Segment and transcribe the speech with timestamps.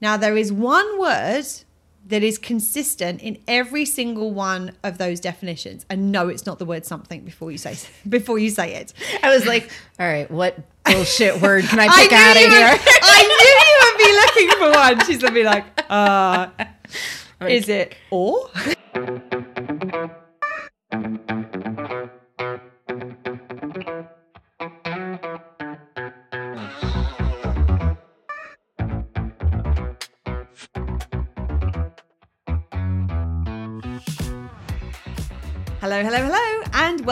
[0.00, 1.44] Now, there is one word
[2.06, 5.86] that is consistent in every single one of those definitions.
[5.88, 7.76] And no, it's not the word something before you say
[8.08, 8.92] before you say it.
[9.22, 12.42] I was like, all right, what bullshit word can I I pick knew out of
[12.42, 12.70] here?
[12.72, 14.12] would- I knew you would be
[14.42, 15.06] looking for one.
[15.06, 16.48] She's gonna be like, uh,
[17.48, 18.50] is it or?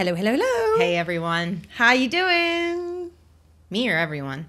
[0.00, 0.78] Hello, hello, hello.
[0.78, 1.66] Hey everyone.
[1.76, 3.10] How you doing?
[3.68, 4.46] Me or everyone?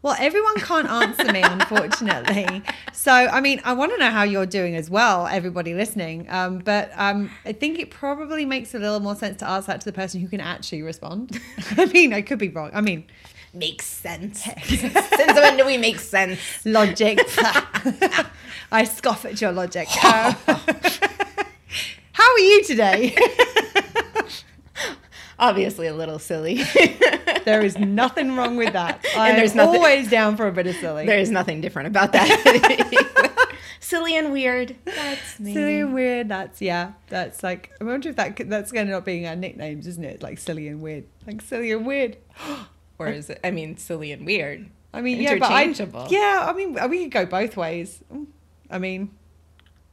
[0.00, 2.62] Well, everyone can't answer me, unfortunately.
[2.92, 6.28] So, I mean, I want to know how you're doing as well, everybody listening.
[6.30, 9.80] Um, but um, I think it probably makes a little more sense to ask that
[9.80, 11.40] to the person who can actually respond.
[11.76, 12.70] I mean, I could be wrong.
[12.72, 13.06] I mean,
[13.52, 14.44] Makes sense.
[14.64, 16.38] Since when do we make sense?
[16.64, 17.18] logic.
[18.70, 19.88] I scoff at your logic.
[20.04, 21.08] Uh,
[22.12, 23.16] how are you today?
[25.38, 26.62] Obviously a little silly.
[27.44, 29.04] there is nothing wrong with that.
[29.16, 31.06] I'm there's nothing- always down for a bit of silly.
[31.06, 33.28] There is nothing different about that.
[33.80, 34.76] silly and weird.
[34.84, 35.52] That's me.
[35.54, 36.28] Silly and weird.
[36.28, 36.92] That's yeah.
[37.08, 40.04] That's like I wonder if that that's going to end up being our nicknames, isn't
[40.04, 40.22] it?
[40.22, 41.04] Like silly and weird.
[41.26, 42.18] Like silly and weird.
[42.98, 43.40] Or is it?
[43.42, 44.70] I mean, silly and weird.
[44.94, 46.06] I mean, yeah, but I, Interchangeable.
[46.10, 46.46] yeah.
[46.48, 48.00] I mean, we could go both ways.
[48.70, 49.10] I mean,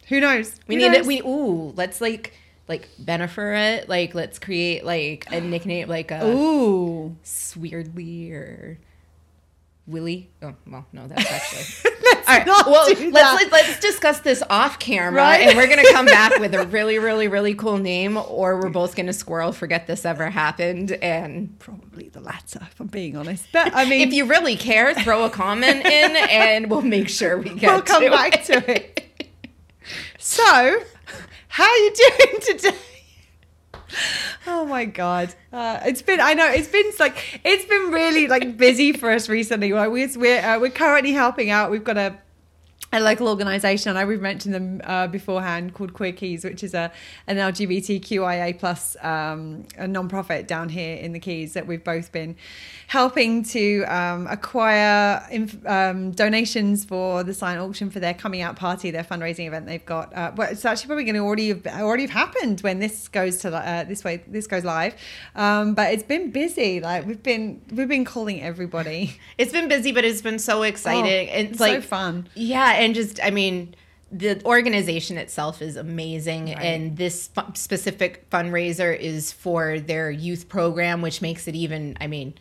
[0.08, 0.56] who knows?
[0.68, 0.98] We Who need knows?
[0.98, 1.06] it.
[1.06, 1.74] We ooh.
[1.76, 2.34] Let's like
[2.68, 3.90] like Bennifer it.
[3.90, 7.16] Like let's create like a nickname like a Ooh.
[7.56, 8.78] Weirdly or
[9.88, 10.30] Willie.
[10.42, 11.92] Oh well, no, that's actually.
[12.04, 12.46] Let's All right.
[12.46, 13.50] Well, let's that.
[13.52, 15.48] let's discuss this off camera, Right.
[15.48, 18.96] and we're gonna come back with a really, really, really cool name, or we're both
[18.96, 20.92] gonna squirrel forget this ever happened.
[20.92, 23.48] And Probably the latter, if I'm being honest.
[23.52, 27.40] But I mean, if you really care, throw a comment in, and we'll make sure
[27.40, 27.72] we get.
[27.72, 28.46] we'll come to back it.
[28.46, 29.09] to it.
[30.30, 30.44] So,
[31.48, 32.76] how are you doing today?
[34.46, 38.56] Oh my god, uh, it's been I know it's been like it's been really like
[38.56, 39.74] busy for us recently.
[39.74, 41.72] Like we're we're, uh, we're currently helping out.
[41.72, 42.16] We've got a
[42.92, 43.96] a local organisation.
[43.96, 46.92] I know we've mentioned them uh, beforehand called Queer Keys, which is a
[47.28, 52.36] an LGBTQIA plus um, a non-profit down here in the Keys that we've both been
[52.88, 58.56] helping to um, acquire inf- um, donations for the silent auction for their coming out
[58.56, 60.12] party, their fundraising event they've got.
[60.16, 63.38] Uh, well, it's actually probably going to already have, already have happened when this goes
[63.38, 64.96] to uh, this way this goes live,
[65.36, 66.80] um, but it's been busy.
[66.80, 69.18] Like we've been we've been calling everybody.
[69.38, 71.30] It's been busy, but it's been so exciting.
[71.30, 72.28] Oh, it's it's so like fun.
[72.36, 73.76] Yeah, and just I mean,
[74.12, 76.58] the organization itself is amazing, Right.
[76.58, 81.96] and this fu- specific fundraiser is for their youth program, which makes it even.
[82.02, 82.34] I mean,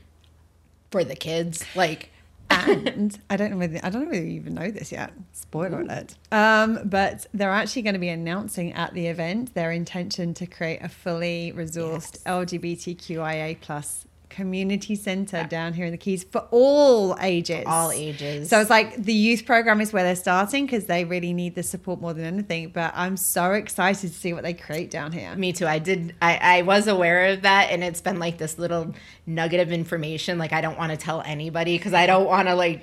[0.91, 2.11] for the kids, like.
[2.51, 5.13] and I don't know whether I don't know whether you even know this yet.
[5.35, 6.15] Spoiler alert.
[6.33, 10.81] Um, but they're actually going to be announcing at the event their intention to create
[10.83, 17.65] a fully resourced LGBTQIA plus community center down here in the Keys for all ages.
[17.67, 18.49] All ages.
[18.49, 21.63] So it's like the youth program is where they're starting because they really need the
[21.63, 22.71] support more than anything.
[22.71, 25.35] But I'm so excited to see what they create down here.
[25.37, 25.67] Me too.
[25.67, 26.15] I did.
[26.23, 28.95] I, I was aware of that, and it's been like this little
[29.27, 30.39] nugget of information.
[30.39, 32.83] Like I don't want to tell anybody because I don't want to like.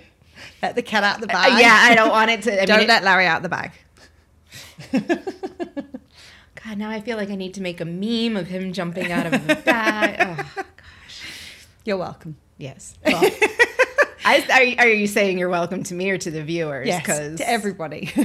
[0.61, 1.61] Let the cat out the Uh, bag.
[1.61, 2.61] yeah, I don't want it to.
[2.61, 3.71] I don't mean, let Larry out the bag.
[6.63, 9.25] God, now I feel like I need to make a meme of him jumping out
[9.27, 10.45] of the bag.
[10.57, 10.63] Oh,
[11.85, 12.35] You're welcome.
[12.57, 12.95] yes.
[13.05, 13.23] Well,
[14.27, 16.87] I, are, are you saying you're welcome to me or to the viewers?
[16.87, 17.05] Yes,
[17.37, 18.11] to everybody.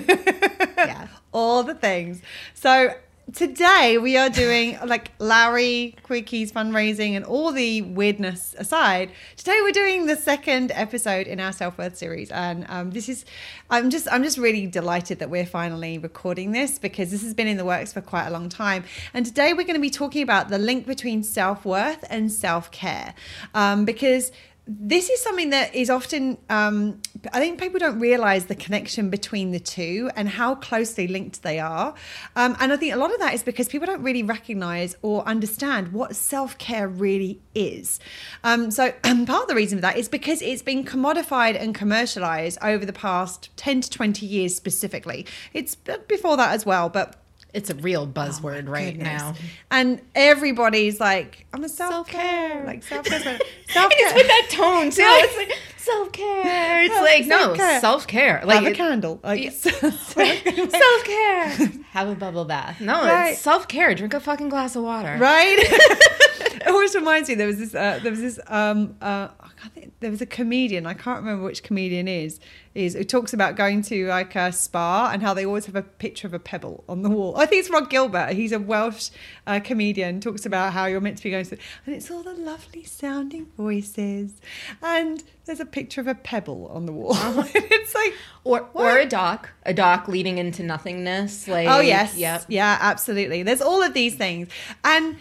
[0.78, 1.08] Yeah.
[1.30, 2.22] all the things.
[2.54, 2.94] So
[3.32, 9.10] today we are doing like Larry Queer Keys fundraising and all the weirdness aside.
[9.36, 13.24] Today we're doing the second episode in our self worth series, and um, this is
[13.70, 17.46] I'm just I'm just really delighted that we're finally recording this because this has been
[17.46, 18.84] in the works for quite a long time.
[19.14, 22.70] And today we're going to be talking about the link between self worth and self
[22.70, 23.14] care,
[23.54, 24.32] um, because
[24.78, 27.00] this is something that is often um,
[27.32, 31.58] I think people don't realize the connection between the two and how closely linked they
[31.58, 31.94] are.
[32.36, 35.26] Um, and I think a lot of that is because people don't really recognize or
[35.26, 37.98] understand what self care really is.
[38.44, 42.58] Um, so, part of the reason for that is because it's been commodified and commercialized
[42.62, 45.26] over the past 10 to 20 years specifically.
[45.52, 47.19] It's before that as well, but
[47.54, 49.22] it's a real oh buzzword Oh, right goodness.
[49.22, 49.34] now.
[49.70, 52.64] And everybody's like, I'm a self care.
[52.64, 53.18] Like self care.
[53.18, 55.02] And Self it's with that tone too.
[55.02, 55.16] Yeah.
[55.22, 56.82] It's like self care.
[56.82, 57.80] It's Yeah, like no self-care.
[57.80, 58.38] self care.
[58.38, 59.20] Have Like a candle.
[59.22, 61.48] Like, self care.
[61.92, 62.80] Have a bubble bath.
[62.80, 63.30] No, Right.
[63.32, 63.94] it's self care.
[63.94, 65.16] Drink a fucking glass of water.
[65.20, 65.58] right?
[66.66, 67.34] it always reminds me.
[67.34, 67.74] There was this.
[67.74, 68.38] Uh, there was this.
[68.46, 70.86] Um, uh, I think there was a comedian.
[70.86, 72.38] I can't remember which comedian is.
[72.72, 75.82] Is who talks about going to like a spa and how they always have a
[75.82, 77.36] picture of a pebble on the wall.
[77.36, 78.34] I think it's Rhod Gilbert.
[78.34, 79.10] He's a Welsh
[79.46, 80.20] uh, comedian.
[80.20, 83.46] Talks about how you're meant to be going to, and it's all the lovely sounding
[83.56, 84.34] voices,
[84.82, 87.14] and there's a picture of a pebble on the wall.
[87.16, 88.14] it's like.
[88.42, 91.46] Or or a dock, a dock leading into nothingness.
[91.46, 92.46] Like Oh yes, yep.
[92.48, 93.42] yeah, absolutely.
[93.42, 94.48] There's all of these things,
[94.82, 95.16] and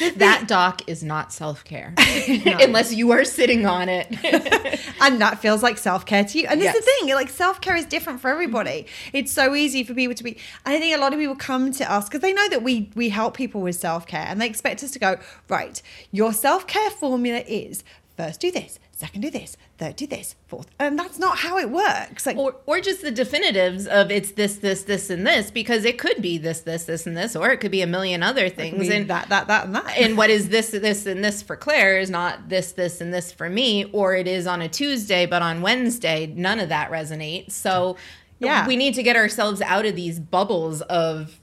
[0.16, 4.08] That dock is not self care unless you are sitting on it.
[5.00, 6.46] and that feels like self care to you.
[6.48, 8.82] And this is the thing, like self care is different for everybody.
[8.82, 9.16] Mm-hmm.
[9.16, 10.38] It's so easy for people to be.
[10.64, 13.08] I think a lot of people come to us because they know that we we
[13.08, 15.18] help people with self care, and they expect us to go
[15.48, 15.80] right.
[16.10, 17.84] Your self care formula is
[18.16, 21.70] first do this, second do this, third do this, fourth, and that's not how it
[21.70, 22.26] works.
[22.26, 25.98] Like or or just the definitives of it's this, this, this, and this, because it
[25.98, 28.88] could be this, this, this, and this, or it could be a million other things.
[28.88, 29.96] and that that that and that.
[29.98, 33.32] and what is this, this, and this for Claire is not this, this, and this
[33.32, 37.52] for me, or it is on a Tuesday, but on Wednesday, none of that resonates.
[37.52, 37.96] So
[38.40, 38.66] Yeah.
[38.66, 41.38] we need to get ourselves out of these bubbles of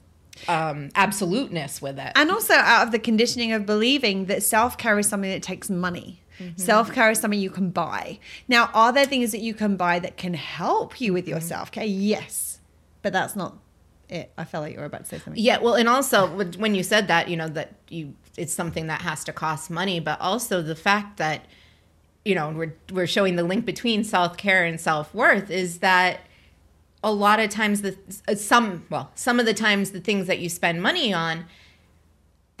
[0.48, 2.12] um, absoluteness with it.
[2.16, 5.68] and also out of the conditioning of believing that self care is something that takes
[5.68, 6.22] money.
[6.40, 6.58] Mm-hmm.
[6.58, 8.18] Self care is something you can buy.
[8.48, 11.30] Now, are there things that you can buy that can help you with Mm-hmm.
[11.30, 11.84] your self care?
[11.84, 12.60] Yes,
[13.02, 13.58] but that's not
[14.08, 14.32] it.
[14.36, 15.42] I felt like you were about to say something.
[15.42, 19.02] Yeah, well, and also when you said that, you know, that you it's something that
[19.02, 21.44] has to cost money, but also the fact that
[22.24, 26.20] you know we're we're showing the link between self care and self worth is that
[27.02, 27.96] a lot of times the
[28.36, 31.44] some well some of the times the things that you spend money on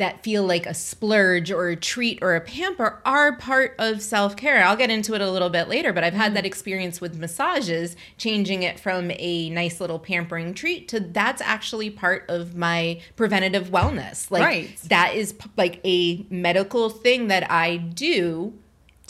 [0.00, 4.34] that feel like a splurge or a treat or a pamper are part of self
[4.34, 4.64] care.
[4.64, 6.46] I'll get into it a little bit later, but I've had that mm-hmm.
[6.46, 12.24] experience with massages, changing it from a nice little pampering treat to that's actually part
[12.28, 14.30] of my preventative wellness.
[14.30, 14.76] Like Right.
[14.88, 18.54] that is like a medical thing that I do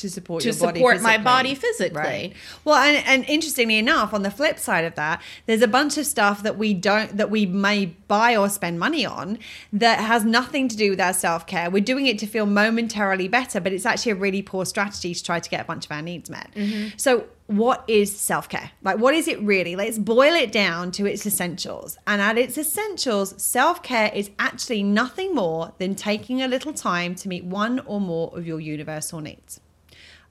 [0.01, 1.99] to support to your body support my body physically.
[1.99, 2.33] Right.
[2.65, 6.07] Well, and, and interestingly enough, on the flip side of that, there's a bunch of
[6.07, 9.39] stuff that we don't that we may buy or spend money on
[9.73, 11.71] that has nothing to do with our self care.
[11.71, 15.25] We're doing it to feel momentarily better, but it's actually a really poor strategy to
[15.25, 16.51] try to get a bunch of our needs met.
[16.55, 16.89] Mm-hmm.
[16.97, 18.71] So what is self care?
[18.83, 19.75] Like, what is it really?
[19.75, 21.99] Let's boil it down to its essentials.
[22.07, 27.17] And at its essentials, self care is actually nothing more than taking a little time
[27.17, 29.61] to meet one or more of your universal needs.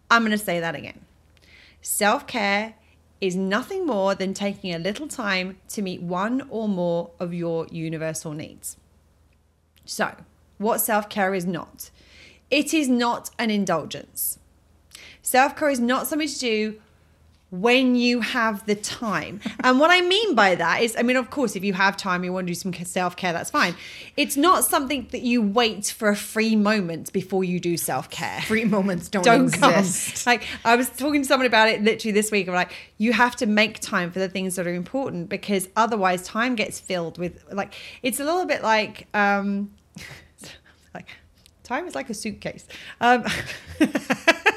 [0.09, 1.05] I'm going to say that again.
[1.81, 2.75] Self care
[3.21, 7.67] is nothing more than taking a little time to meet one or more of your
[7.69, 8.77] universal needs.
[9.85, 10.15] So,
[10.57, 11.89] what self care is not?
[12.49, 14.39] It is not an indulgence.
[15.21, 16.81] Self care is not something to do
[17.51, 19.41] when you have the time.
[19.63, 22.23] And what I mean by that is, I mean, of course, if you have time,
[22.23, 23.75] you want to do some self care, that's fine.
[24.15, 28.41] It's not something that you wait for a free moment before you do self care
[28.41, 29.73] Free moments don't, don't come.
[29.73, 30.27] exist.
[30.27, 32.47] Like I was talking to someone about it literally this week.
[32.47, 36.23] I'm like, you have to make time for the things that are important because otherwise
[36.23, 39.71] time gets filled with like it's a little bit like um
[40.93, 41.07] like
[41.63, 42.67] time is like a suitcase.
[43.01, 43.23] Um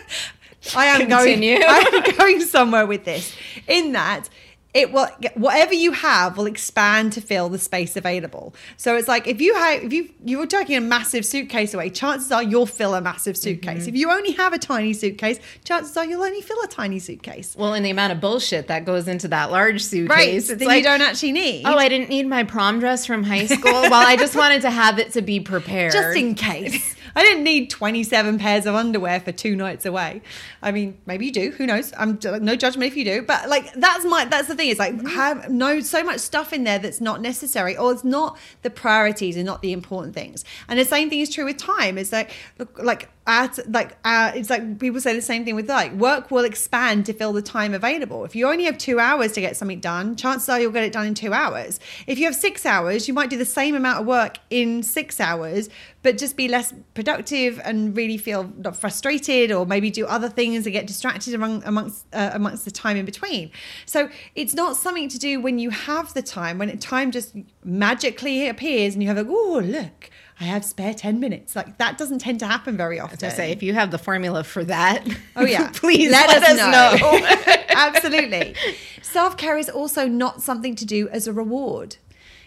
[0.74, 1.58] I am Continue.
[1.58, 3.34] going I am going somewhere with this.
[3.66, 4.28] In that
[4.74, 8.54] it will whatever you have will expand to fill the space available.
[8.78, 11.90] So it's like if you have if you you were taking a massive suitcase away,
[11.90, 13.80] chances are you'll fill a massive suitcase.
[13.80, 13.88] Mm-hmm.
[13.90, 17.54] If you only have a tiny suitcase, chances are you'll only fill a tiny suitcase.
[17.54, 20.16] Well, and the amount of bullshit that goes into that large suitcase.
[20.16, 20.34] Right.
[20.34, 21.66] It's that like, you don't actually need.
[21.66, 23.72] Oh, I didn't need my prom dress from high school.
[23.72, 25.92] well, I just wanted to have it to be prepared.
[25.92, 26.96] just in case.
[27.14, 30.22] I didn't need 27 pairs of underwear for two nights away.
[30.62, 31.50] I mean, maybe you do.
[31.52, 31.92] Who knows?
[31.96, 33.22] I'm no judgment if you do.
[33.22, 34.68] But like, that's my that's the thing.
[34.68, 35.06] It's like mm-hmm.
[35.08, 39.36] have no so much stuff in there that's not necessary, or it's not the priorities
[39.36, 40.44] and not the important things.
[40.68, 41.98] And the same thing is true with time.
[41.98, 45.68] It's like look, like at like uh, it's like people say the same thing with
[45.68, 48.24] like work will expand to fill the time available.
[48.24, 50.92] If you only have two hours to get something done chances are you'll get it
[50.92, 51.78] done in two hours.
[52.06, 55.20] If you have six hours you might do the same amount of work in six
[55.20, 55.68] hours
[56.02, 60.72] but just be less productive and really feel frustrated or maybe do other things and
[60.72, 63.52] get distracted among amongst uh, amongst the time in between.
[63.86, 68.48] So it's not something to do when you have the time when time just magically
[68.48, 70.10] appears and you have like oh look
[70.42, 71.54] I have spare 10 minutes.
[71.54, 73.24] Like that doesn't tend to happen very often.
[73.24, 75.06] I say, if you have the formula for that,
[75.36, 77.10] oh yeah, please let, let us, us, know.
[77.10, 77.64] know.
[77.68, 78.56] Absolutely.
[79.02, 81.96] Self care is also not something to do as a reward.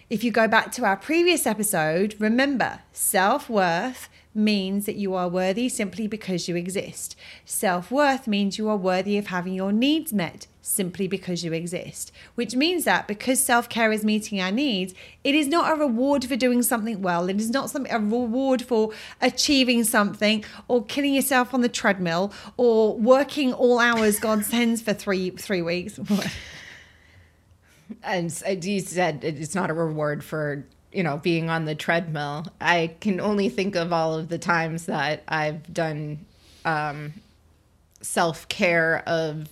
[0.09, 5.29] If you go back to our previous episode, remember self worth means that you are
[5.29, 7.15] worthy simply because you exist.
[7.45, 12.11] Self worth means you are worthy of having your needs met simply because you exist,
[12.33, 16.25] which means that because self care is meeting our needs, it is not a reward
[16.25, 17.29] for doing something well.
[17.29, 22.33] It is not something a reward for achieving something or killing yourself on the treadmill
[22.57, 25.99] or working all hours God sends for three three weeks.
[28.03, 30.65] and uh, you said it's not a reward for
[30.95, 32.45] you know being on the treadmill.
[32.61, 36.25] I can only think of all of the times that I've done
[36.63, 37.13] um,
[38.01, 39.49] self care of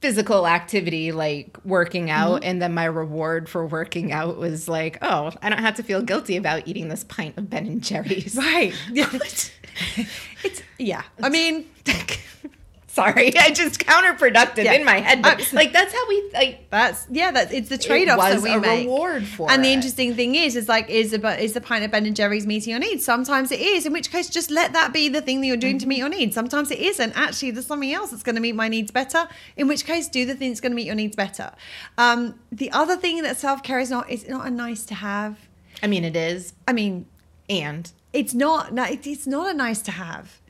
[0.00, 2.50] physical activity like working out mm-hmm.
[2.50, 6.00] and then my reward for working out was like oh i don't have to feel
[6.00, 8.72] guilty about eating this pint of ben and jerry's right
[10.44, 11.68] it's yeah i mean
[12.88, 14.72] sorry i just counterproductive yeah.
[14.72, 18.18] in my head but like that's how we like that's yeah that's it's the trade-off
[18.18, 18.86] that we a make.
[18.86, 19.68] reward for and it.
[19.68, 22.46] the interesting thing is is like is the is the pint of ben and jerry's
[22.46, 23.04] meeting your needs?
[23.04, 25.76] Sometimes it is in which case just let that be the thing that you're doing
[25.76, 25.82] mm-hmm.
[25.82, 26.34] to meet your needs.
[26.34, 27.12] Sometimes it isn't.
[27.16, 30.26] Actually there's something else that's going to meet my needs better in which case do
[30.26, 31.52] the thing that's going to meet your needs better.
[31.96, 35.38] Um the other thing that self-care is not is not a nice to have.
[35.82, 36.54] I mean it is.
[36.66, 37.06] I mean
[37.48, 37.90] and.
[38.12, 40.40] it's not it's not a nice to have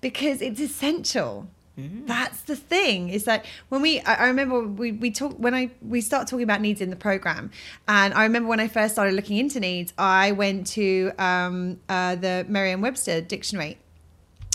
[0.00, 2.06] because it's essential Mm.
[2.06, 3.10] That's the thing.
[3.10, 4.00] Is that when we?
[4.00, 7.52] I, remember we we talk when I we start talking about needs in the program,
[7.86, 12.16] and I remember when I first started looking into needs, I went to um, uh,
[12.16, 13.78] the Merriam-Webster dictionary.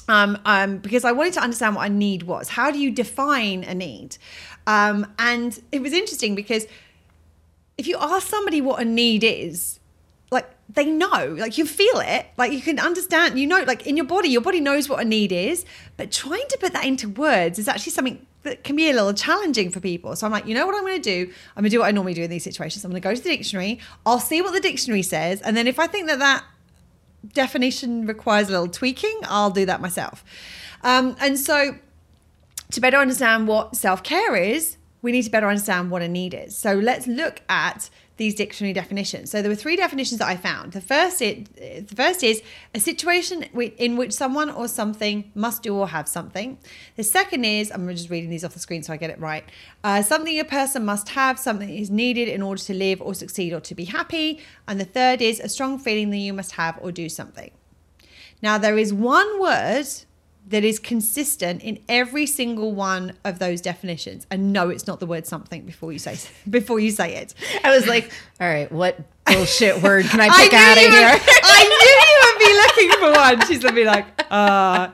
[0.10, 2.50] Um, um, because I wanted to understand what a need was.
[2.50, 4.18] How do you define a need?
[4.68, 6.68] Um, and it was interesting because
[7.78, 9.80] if you ask somebody what a need is,
[10.70, 14.06] they know like you feel it like you can understand you know like in your
[14.06, 15.66] body your body knows what a need is
[15.98, 19.14] but trying to put that into words is actually something that can be a little
[19.14, 20.16] challenging for people.
[20.16, 21.32] So i'm like you know what i'm going to do?
[21.56, 22.84] I'm going to do what i normally do in these situations.
[22.84, 25.68] I'm going to go to the dictionary i'll see what the dictionary says and then
[25.68, 26.44] if i think that that
[27.34, 30.24] definition requires a little tweaking i'll do that myself.
[30.84, 31.76] Um, and so
[32.72, 36.58] to better understand what self-care is we need to better understand what a need is
[36.58, 39.32] so let's look at these dictionary definitions.
[39.32, 40.74] So there were three definitions that I found.
[40.74, 42.44] The first, the first is
[42.76, 46.60] a situation in which someone or something must do or have something.
[46.96, 49.44] The second is, I'm just reading these off the screen so I get it right.
[49.84, 53.52] Uh, something a person must have, something is needed in order to live or succeed
[53.52, 54.40] or to be happy.
[54.68, 57.52] And the third is a strong feeling that you must have or do something.
[58.44, 59.88] Now there is one word
[60.48, 64.28] that is consistent in every single one of those definitions.
[64.30, 66.18] And no, it's not the word something before you say
[66.50, 67.34] before you say it.
[67.64, 71.12] I was like, all right, what bullshit word can I pick I out of here?
[71.12, 73.48] Would, I knew you would be looking for one.
[73.48, 74.90] She's gonna be like, uh,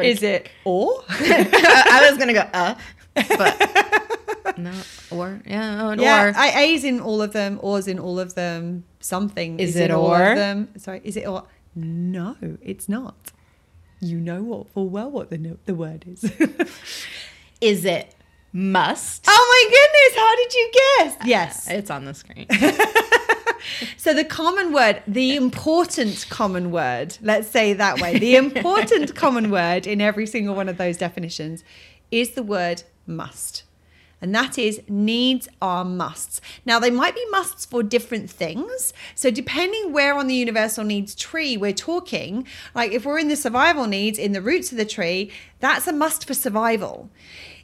[0.00, 1.04] is it or?
[1.08, 2.74] I was gonna go uh,
[3.14, 4.72] but no
[5.10, 6.24] or yeah, yeah.
[6.24, 6.32] Or.
[6.36, 8.84] I A's in all of them, or's in all of them.
[9.00, 9.94] Something is, is it or?
[9.94, 10.68] All of them.
[10.76, 11.44] Sorry, is it or?
[11.74, 13.32] No, it's not.
[14.00, 16.24] You know what full well what the the word is.
[17.60, 18.14] is it
[18.52, 19.24] must?
[19.26, 20.22] Oh my goodness!
[20.22, 21.16] How did you guess?
[21.26, 22.46] Yes, uh, it's on the screen.
[23.96, 29.50] so the common word, the important common word, let's say that way, the important common
[29.50, 31.64] word in every single one of those definitions
[32.10, 33.64] is the word must
[34.20, 36.40] and that is needs are musts.
[36.64, 38.92] Now, they might be musts for different things.
[39.14, 43.36] So, depending where on the universal needs tree we're talking, like if we're in the
[43.36, 45.30] survival needs in the roots of the tree,
[45.60, 47.10] that's a must for survival.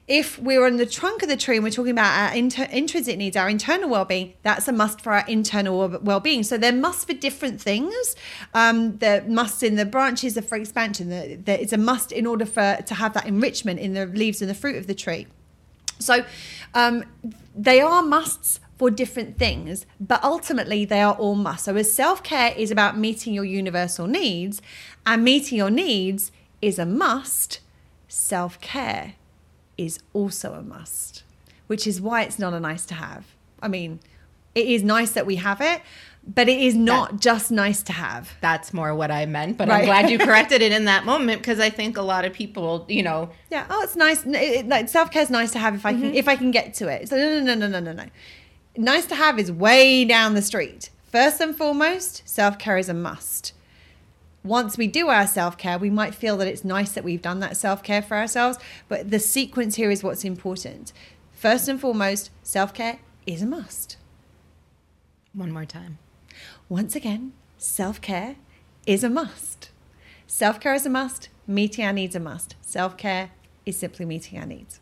[0.09, 3.17] If we're on the trunk of the tree and we're talking about our inter- intrinsic
[3.17, 6.43] needs, our internal well-being, that's a must for our internal well-being.
[6.43, 8.17] So they're must for different things.
[8.53, 11.09] Um, the must in the branches are for expansion.
[11.09, 14.43] The, the, it's a must in order for to have that enrichment in the leaves
[14.43, 15.29] and the fruit of the tree.
[16.05, 16.25] So
[16.75, 17.05] um,
[17.55, 21.67] they are musts for different things, but ultimately they are all musts.
[21.67, 24.61] So, as self care is about meeting your universal needs,
[25.07, 27.61] and meeting your needs is a must,
[28.09, 29.15] self care
[29.79, 31.23] is also a must,
[31.67, 33.27] which is why it's not a nice to have.
[33.61, 34.01] I mean,
[34.55, 35.81] It is nice that we have it,
[36.27, 38.33] but it is not just nice to have.
[38.41, 39.81] That's more what I meant, but Right.
[39.81, 42.85] I'm glad you corrected it in that moment because I think a lot of people,
[42.89, 43.67] you know, Yeah.
[43.69, 44.25] Oh, it's nice.
[44.25, 46.15] It, it, like self care is nice to have if I can mm-hmm.
[46.15, 47.09] if I can get to it.
[47.09, 48.11] So no, no, no, no, no, no, no.
[48.77, 50.91] Nice to have is way down the street.
[51.11, 53.53] First and foremost, self care is a must.
[54.45, 57.41] Once we do our self care, we might feel that it's nice that we've done
[57.41, 60.93] that self care for ourselves, but the sequence here is what's important.
[61.33, 63.97] First and foremost, self care is a must.
[65.33, 65.99] One more time.
[66.69, 68.37] Once again, self care
[68.87, 69.71] is a must.
[70.27, 71.29] Self care is a must.
[71.47, 72.57] Meeting our needs a must.
[72.61, 73.31] Self care
[73.67, 74.81] is simply meeting our needs.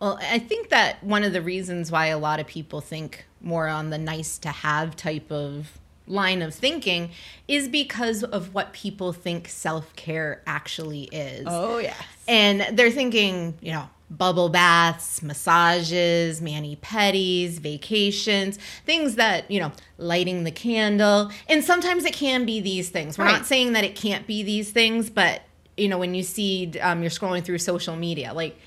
[0.00, 3.66] Well, I think that one of the reasons why a lot of people think more
[3.66, 7.10] on the nice to have type of line of thinking
[7.46, 11.44] is because of what people think self care actually is.
[11.46, 11.96] Oh yes.
[12.26, 19.72] And they're thinking, you know, bubble baths, massages, mani pedis, vacations, things that, you know,
[19.98, 21.30] lighting the candle.
[21.48, 23.18] And sometimes it can be these things.
[23.18, 23.32] We're Right.
[23.32, 25.42] not saying that it can't be these things, but,
[25.76, 28.58] you know, when you see, um, you're scrolling through social media, like,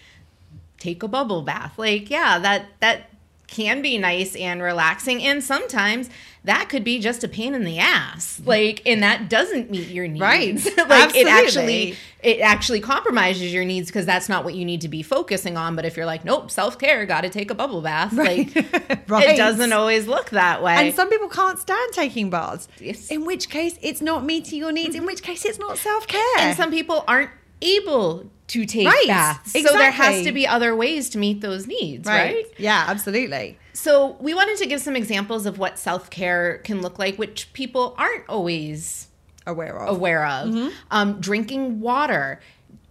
[0.77, 1.73] take a bubble bath.
[1.77, 3.07] Like, yeah, that, that,
[3.51, 6.09] can be nice and relaxing and sometimes
[6.43, 10.07] that could be just a pain in the ass like and that doesn't meet your
[10.07, 10.55] needs Right.
[10.89, 14.87] like it actually it actually compromises your needs because that's not what you need to
[14.87, 15.75] be focusing on.
[15.75, 18.53] But if you're like, nope, self care, got to take a bubble bath, like
[19.07, 19.29] Right.
[19.29, 20.75] it doesn't always look that way.
[20.75, 22.67] And some people can't stand taking baths.
[22.79, 23.09] Yes.
[23.09, 24.93] In which case, it's not meeting your needs.
[24.95, 26.21] In which case, it's not self care.
[26.37, 27.31] and some people aren't
[27.61, 29.07] able to take Right.
[29.07, 32.45] baths, so there has to be other ways to meet those needs, right?
[32.57, 33.57] Yeah, absolutely.
[33.73, 37.51] So we wanted to give some examples of what self care can look like, which
[37.53, 39.07] people aren't always
[39.47, 39.95] Aware of.
[39.97, 40.49] aware of.
[40.49, 40.69] Mm-hmm.
[40.91, 42.41] Um, drinking water,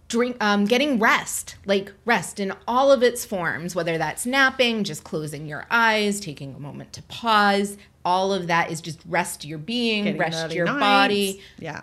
[0.07, 5.03] drink, um, getting rest, like rest in all of its forms, whether that's napping, just
[5.03, 7.77] closing your eyes, taking a moment to pause.
[8.03, 10.79] All of that is just rest your being, Getting rest your nights.
[10.79, 11.81] body, Yeah.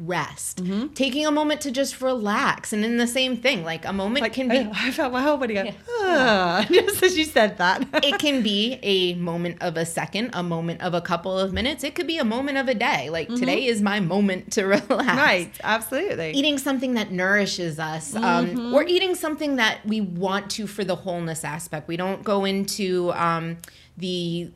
[0.00, 0.64] Rest.
[0.64, 0.94] Mm-hmm.
[0.94, 2.72] Taking a moment to just relax.
[2.72, 4.58] And then the same thing, like a moment can be.
[4.58, 5.72] I, I felt my whole body go, Yeah.
[6.00, 7.86] ah, just as you said that.
[8.02, 11.84] it can be a moment of a second, a moment of a couple of minutes.
[11.84, 13.10] It could be a moment of a day.
[13.10, 14.88] Like today is my moment to relax.
[14.88, 15.18] Mm-hmm.
[15.18, 16.32] right, absolutely.
[16.32, 20.96] eating something that nourishes us um, or eating something that we want to for the
[20.96, 23.58] wholeness aspect we don't go into um,
[23.96, 24.50] the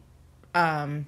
[0.55, 1.07] um,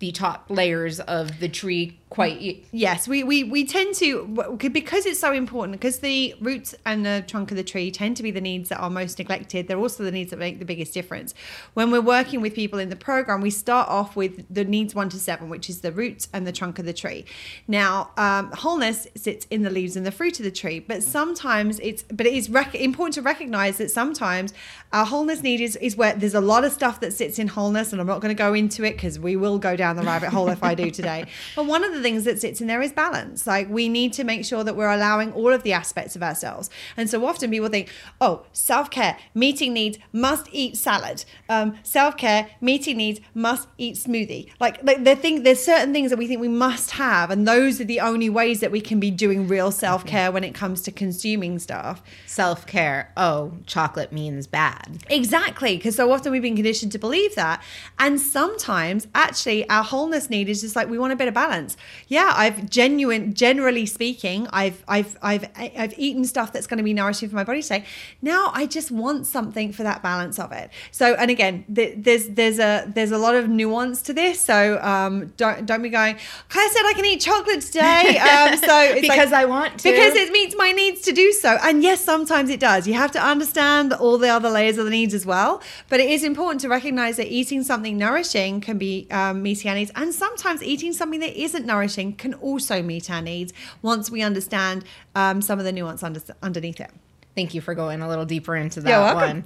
[0.00, 5.20] the top layers of the tree quite Yes, we, we, we tend to, because it's
[5.20, 8.40] so important, because the roots and the trunk of the tree tend to be the
[8.40, 9.68] needs that are most neglected.
[9.68, 11.34] They're also the needs that make the biggest difference.
[11.74, 15.08] When we're working with people in the program, we start off with the needs one
[15.10, 17.24] to seven, which is the roots and the trunk of the tree.
[17.68, 21.78] Now, um, wholeness sits in the leaves and the fruit of the tree, but sometimes
[21.78, 24.52] it's, but it is rec- important to recognize that sometimes
[24.92, 27.92] our wholeness need is, is where there's a lot of stuff that sits in wholeness,
[27.92, 30.30] and I'm not going to go into it because we will go down the rabbit
[30.30, 31.26] hole if I do today.
[31.56, 33.46] But one of the things that sits in there is balance.
[33.46, 36.70] Like we need to make sure that we're allowing all of the aspects of ourselves.
[36.96, 41.24] And so often people think, oh, self care, meeting needs, must eat salad.
[41.48, 44.50] Um, self care, meeting needs, must eat smoothie.
[44.60, 47.80] Like, like they think there's certain things that we think we must have, and those
[47.80, 50.82] are the only ways that we can be doing real self care when it comes
[50.82, 52.02] to consuming stuff.
[52.26, 57.62] self-care oh chocolate means bad Exactly, because so often we've been conditioned to believe that.
[57.98, 61.76] And sometimes actually our wholeness need is just like we want a bit of balance.
[62.08, 66.94] Yeah, I've genuine generally speaking, I've I've I've I've eaten stuff that's going to be
[66.94, 67.84] nourishing for my body today.
[68.22, 70.70] Now I just want something for that balance of it.
[70.90, 74.40] So and again, th- there's there's a there's a lot of nuance to this.
[74.40, 76.16] So um don't don't be going,
[76.54, 78.18] I said I can eat chocolate today.
[78.30, 81.32] Um so it's like- because i want to because it meets my needs to do
[81.32, 81.58] so.
[81.62, 82.86] And yes, sometimes it does.
[82.86, 85.60] You have to understand all the other layers of the needs as well.
[85.88, 89.76] But it is important to recognize that eating something nourishing can be um, meeting our
[89.76, 89.90] needs.
[89.96, 91.79] And sometimes eating something that isn't nourishing
[92.12, 96.80] can also meet our needs once we understand um, some of the nuance under, underneath
[96.80, 96.90] it.
[97.36, 99.44] Thank you for going a little deeper into that one.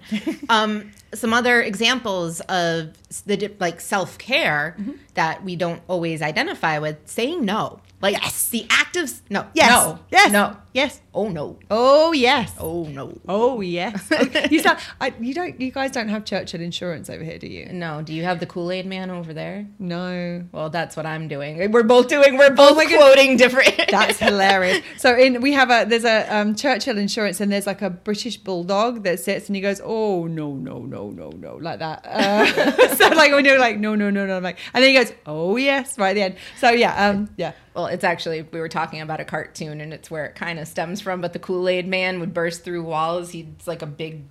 [0.49, 2.95] um, some other examples of
[3.27, 4.93] the like self care Mm-hmm.
[5.15, 7.81] that we don't always identify with saying no.
[8.01, 8.49] Like Yes.
[8.49, 9.69] the active no Yes.
[9.71, 10.33] no Yes.
[10.33, 11.01] no Yes.
[11.15, 12.53] Oh no Oh, yes.
[12.59, 14.09] oh no Oh, yes.
[14.13, 15.59] Oh, you, sound, I, you don't.
[15.61, 17.67] You guys don't have Churchill insurance over here, do you?
[17.73, 18.03] no.
[18.03, 19.67] Do you have the Kool Aid Man over there?
[19.79, 20.45] No.
[20.53, 21.71] Well, that's what I'm doing.
[21.71, 22.37] We're both doing.
[22.37, 22.97] We're both Oh my God.
[22.99, 23.75] quoting different.
[23.91, 24.83] That's hilarious.
[24.97, 28.37] So in we have a there's a um, Churchill insurance and there's like a British
[28.39, 32.05] bulldog that sits and he goes oh no no no no no like that.
[32.05, 34.97] Uh, so like when you're like no no no no I'm like and then he
[34.99, 36.37] goes oh yes right at the end.
[36.59, 40.09] So yeah um yeah Well, it's actually we were talking about a cartoon, and it's
[40.11, 41.21] where it kind of stems from.
[41.21, 43.31] But the Kool Aid Man would burst through walls.
[43.31, 44.23] He's like a big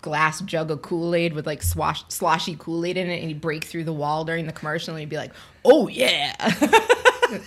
[0.00, 3.42] glass jug of Kool Aid with like swash, sloshy Kool Aid in it, and he'd
[3.42, 5.32] break through the wall during the commercial, and he'd be like,
[5.64, 6.34] "Oh yeah."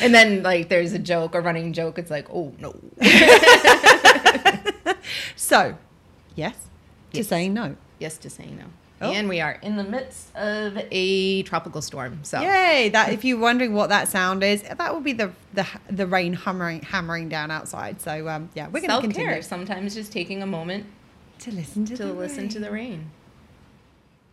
[0.00, 1.98] and then like there's a joke, a running joke.
[1.98, 2.74] It's like, "Oh no."
[5.36, 5.78] So,
[6.34, 6.54] yes,
[7.12, 7.28] to Yes.
[7.28, 7.76] saying no.
[7.98, 8.64] yes to saying no.
[9.00, 9.12] Oh.
[9.12, 12.20] And we are in the midst of a tropical storm.
[12.24, 12.88] So Yay!
[12.88, 16.32] That if you're wondering what that sound is, that will be the the the rain
[16.32, 18.00] hammering hammering down outside.
[18.00, 19.40] So um, yeah, we're going to continue.
[19.42, 20.86] Sometimes just taking a moment
[21.40, 23.10] to listen to, to listen to the rain.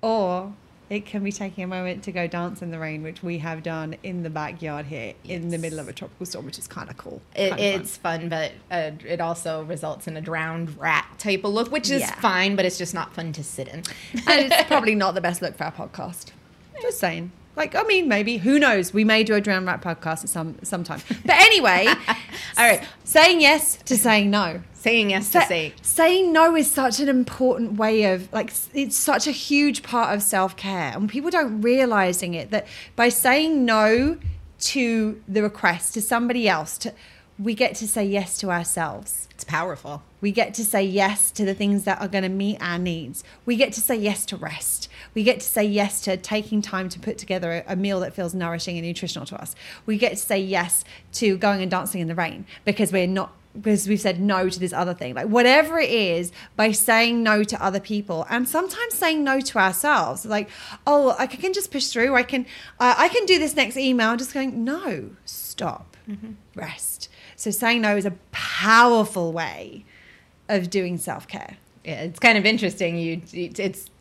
[0.02, 0.54] or
[0.90, 3.64] it can be taking a moment to go dance in the rain, which we have
[3.64, 6.90] done in the backyard here in the middle of a tropical storm, which is kind
[6.90, 7.22] of cool.
[7.36, 7.82] It, Kinda fun.
[7.82, 11.90] it's fun, but uh, it also results in a drowned rat type of look, which
[11.90, 12.14] is Yeah.
[12.20, 13.84] fine, but it's just not fun to sit in.
[14.28, 16.28] and it's probably not the best look for our podcast.
[16.82, 17.32] Just saying.
[17.56, 18.94] Like, I mean, maybe who knows?
[18.94, 21.02] We may do a drown rat podcast at some sometime.
[21.26, 21.88] But anyway,
[22.58, 24.62] all right, saying yes to saying no.
[24.74, 29.26] saying yes to say saying no is such an important way of like it's such
[29.26, 34.16] a huge part of self-care and people don't realizing it that by saying no
[34.60, 36.94] to the request to somebody else to
[37.38, 40.02] we get to say yes to ourselves it's powerful.
[40.22, 43.22] we get to say yes to the things that are going to meet our needs.
[43.46, 44.88] We get to say yes to rest.
[45.14, 48.14] We get to say yes to taking time to put together a, a meal that
[48.14, 49.54] feels nourishing and nutritional to us.
[49.86, 53.34] We get to say yes to going and dancing in the rain because we're not
[53.54, 55.16] because we've said no to this other thing.
[55.16, 59.60] Like whatever it is, by saying no to other people and sometimes saying no to
[59.60, 60.26] ourselves.
[60.26, 60.50] Like,
[60.88, 62.16] oh, I can just push through.
[62.16, 62.46] I can
[62.80, 64.16] uh, I can do this next email.
[64.16, 65.98] Just going, no, stop,
[66.56, 67.10] rest.
[67.46, 69.86] So saying no is a powerful way
[70.50, 71.58] of doing self care.
[71.84, 72.98] Yeah, it's kind of interesting.
[72.98, 73.92] You, it's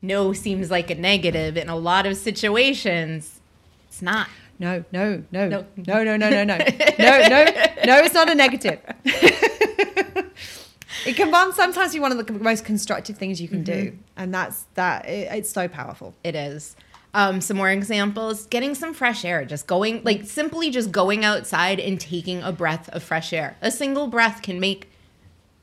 [0.00, 3.42] no seems like a negative in a lot of situations.
[3.86, 4.28] It's not.
[4.58, 5.66] No, no, no, No.
[5.76, 7.44] no, no, no, no, no, no, no,
[7.84, 7.98] no.
[7.98, 8.80] It's not a negative.
[11.04, 13.96] it can sometimes be one of the most constructive things you can do, mm-hmm.
[14.16, 15.06] and that's that.
[15.06, 16.14] It, it's so powerful.
[16.24, 16.76] It is.
[17.18, 21.80] Um, some more examples getting some fresh air, just going, like simply just going outside
[21.80, 23.56] and taking a breath of fresh air.
[23.60, 24.88] A single breath can make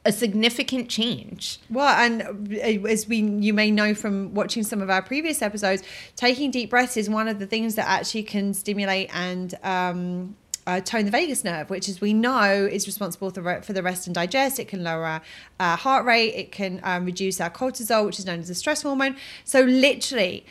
[0.03, 1.59] a significant change.
[1.69, 2.23] Well, and
[2.57, 5.81] uh, as we you may know from watching some of our previous episodes,
[6.17, 10.35] taking deep breaths is one of the things that actually can stimulate and um,
[10.67, 14.13] uh, tone the vagus nerve, which, as we know, is responsible for, the rest and
[14.13, 14.59] digest.
[14.59, 15.21] It can lower
[15.59, 16.33] our heart rate.
[16.35, 19.15] It can um, reduce our cortisol, which is known as a stress hormone.
[19.43, 20.45] So, literally.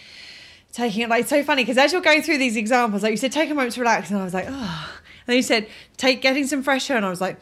[0.75, 3.31] Taking it like so funny because as you're going through these examples, like you said,
[3.31, 4.51] take a moment to relax, and I was like, oh.
[4.51, 7.39] And then you said, take getting some fresh air, and I was like,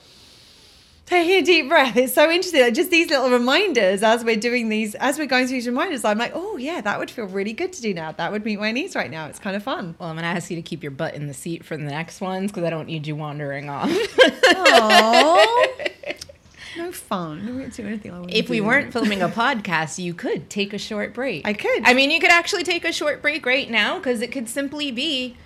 [1.07, 1.97] taking a deep breath.
[1.97, 2.61] It's so interesting.
[2.61, 6.05] Like just these little reminders as we're doing these, as we're going through these reminders,
[6.05, 8.13] I'm like, oh yeah, that would feel really good to do now.
[8.13, 9.27] That would meet my needs right now.
[9.29, 9.95] It's kind of fun.
[9.99, 11.85] Well, I'm going to ask you to keep your butt in the seat for the
[11.85, 13.91] next ones because I don't need you wandering off.
[16.77, 17.47] No fun.
[17.47, 20.79] I won't do anything I if we weren't filming a podcast, you could take a
[20.79, 21.47] short break.
[21.47, 21.83] I could.
[21.85, 24.91] I mean, you could actually take a short break right now because it could simply
[24.91, 25.37] be.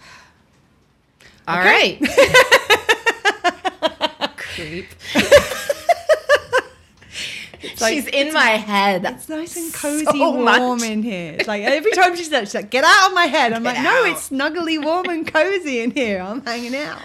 [1.48, 1.98] All Okay.
[2.00, 2.00] right.
[4.36, 4.86] Creep.
[7.80, 9.04] like- She's in my head.
[9.04, 10.82] It's nice and cozy, so warm much.
[10.82, 11.32] in here.
[11.38, 13.74] It's like every time she says, she's like, "Get out of my head." I'm Get
[13.74, 16.20] like, "No, it's snuggly, warm, and cozy in here.
[16.20, 16.98] I'm hanging out."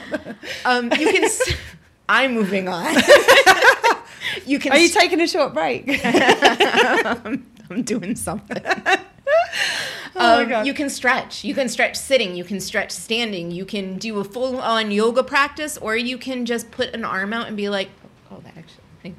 [0.66, 1.30] Um, you can.
[2.10, 2.94] I'm moving on.
[4.46, 4.72] you can.
[4.74, 5.86] Are you taking a short break?
[6.04, 8.62] I'm doing something.
[10.16, 10.68] Oh my Um, God.
[10.68, 11.44] you can stretch.
[11.46, 12.36] You can stretch sitting.
[12.36, 13.52] You can stretch standing.
[13.52, 17.32] You can do a full on yoga practice, or you can just put an arm
[17.32, 17.90] out and be like,
[18.32, 19.16] oh, that actually.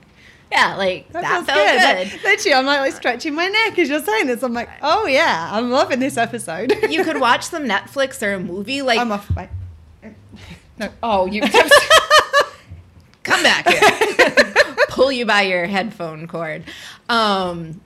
[0.52, 1.80] Yeah, like that, feels felt good.
[2.10, 4.42] That- literally, I'm like, like stretching my neck as you're saying this.
[4.42, 6.74] I'm like, oh yeah, I'm loving this episode.
[6.90, 8.82] you could watch some Netflix or a movie.
[8.82, 9.32] Like, I'm off.
[9.32, 9.48] Bye.
[10.76, 10.88] No.
[11.04, 11.42] oh, you
[13.30, 14.54] come back here.
[14.88, 16.64] Pull you by your headphone cord.
[17.08, 17.80] Um,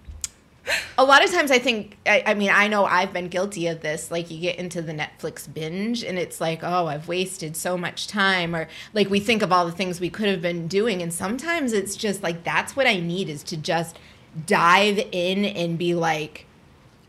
[0.96, 3.83] a lot of times I think, I, I mean, I know I've been guilty of
[3.83, 4.11] this.
[4.11, 8.07] Like, you get into the Netflix binge and it's like, oh, I've wasted so much
[8.07, 8.57] time.
[8.57, 11.02] Or like, we think of all the things we could have been doing.
[11.02, 13.98] And sometimes it's just like, that's what I need is to just
[14.46, 16.46] dive in and be like,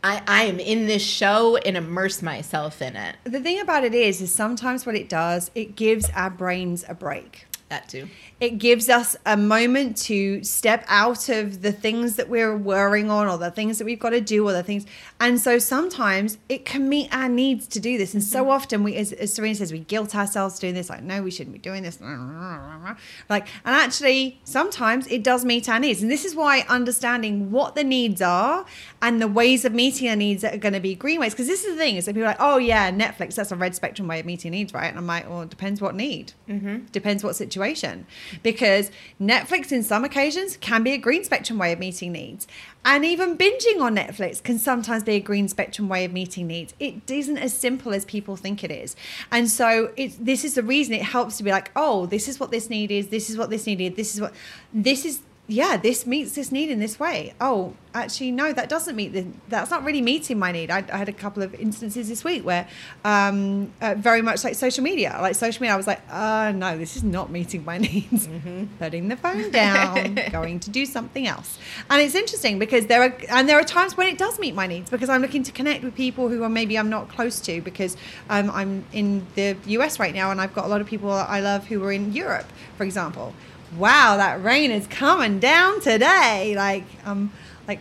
[0.04, 3.16] I, I am in this show and immerse myself in it.
[3.24, 6.94] The thing about it is, is sometimes what it does, it gives our brains a
[6.94, 7.45] break.
[7.68, 8.08] That too.
[8.38, 13.28] It gives us a moment to step out of the things that we're worrying on
[13.28, 14.84] or the things that we've got to do or the things.
[15.18, 18.12] And so sometimes it can meet our needs to do this.
[18.12, 18.50] And so mm-hmm.
[18.50, 20.90] often we, as, as Serena says, we guilt ourselves doing this.
[20.90, 21.98] Like, no, we shouldn't be doing this.
[23.28, 26.02] Like, and actually sometimes it does meet our needs.
[26.02, 28.64] And this is why understanding what the needs are
[29.02, 31.32] and the ways of meeting our needs that are going to be green ways.
[31.32, 33.56] Because this is the thing is that people are like, oh yeah, Netflix, that's a
[33.56, 34.86] red spectrum way of meeting needs, right?
[34.86, 36.32] And I'm like, well, it depends what need.
[36.48, 36.86] Mm-hmm.
[36.92, 38.06] Depends what situation
[38.42, 42.46] because Netflix, in some occasions, can be a green spectrum way of meeting needs.
[42.84, 46.72] And even binging on Netflix can sometimes be a green spectrum way of meeting needs.
[46.78, 48.94] It isn't as simple as people think it is.
[49.32, 52.52] And so this is the reason it helps to be like, oh, this is what
[52.52, 54.32] this need is, this is what this need is, this is what,
[54.72, 57.32] this is yeah, this meets this need in this way.
[57.40, 60.72] Oh, actually, no, that doesn't meet the, that's not really meeting my need.
[60.72, 62.66] I, I had a couple of instances this week where
[63.04, 66.76] um, uh, very much like social media, like social media, I was like, uh, no,
[66.76, 68.26] this is not meeting my needs.
[68.26, 68.64] Mm-hmm.
[68.80, 71.58] Putting the phone down, going to do something else.
[71.90, 74.66] And it's interesting because there are, and there are times when it does meet my
[74.66, 77.60] needs because I'm looking to connect with people who are maybe I'm not close to
[77.60, 77.96] because
[78.30, 81.38] um, I'm in the US right now and I've got a lot of people I
[81.38, 83.32] love who are in Europe, for example
[83.76, 86.54] wow, that rain is coming down today.
[86.56, 87.32] Like, um,
[87.66, 87.80] like,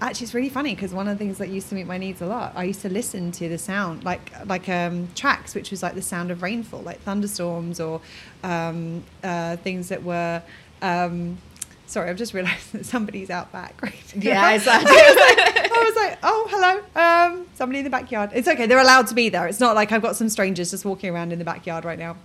[0.00, 2.20] actually, it's really funny because one of the things that used to meet my needs
[2.20, 5.82] a lot, I used to listen to the sound, like, like um, tracks, which was
[5.82, 8.00] like the sound of rainfall, like thunderstorms or
[8.42, 10.42] um, uh, things that were.
[10.82, 11.38] Um,
[11.86, 14.72] sorry, I've just realised that somebody's out back right Yeah, I saw.
[14.72, 18.30] I was, like, I was like, oh, hello, um, somebody in the backyard.
[18.34, 19.46] It's okay, they're allowed to be there.
[19.46, 22.16] It's not like I've got some strangers just walking around in the backyard right now.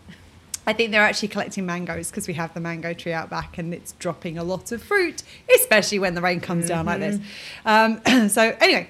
[0.67, 3.73] I think they're actually collecting mangoes because we have the mango tree out back and
[3.73, 5.23] it's dropping a lot of fruit,
[5.55, 6.73] especially when the rain comes mm-hmm.
[6.73, 7.19] down like this.
[7.65, 8.13] Mm-hmm.
[8.13, 8.89] Um, so, anyway.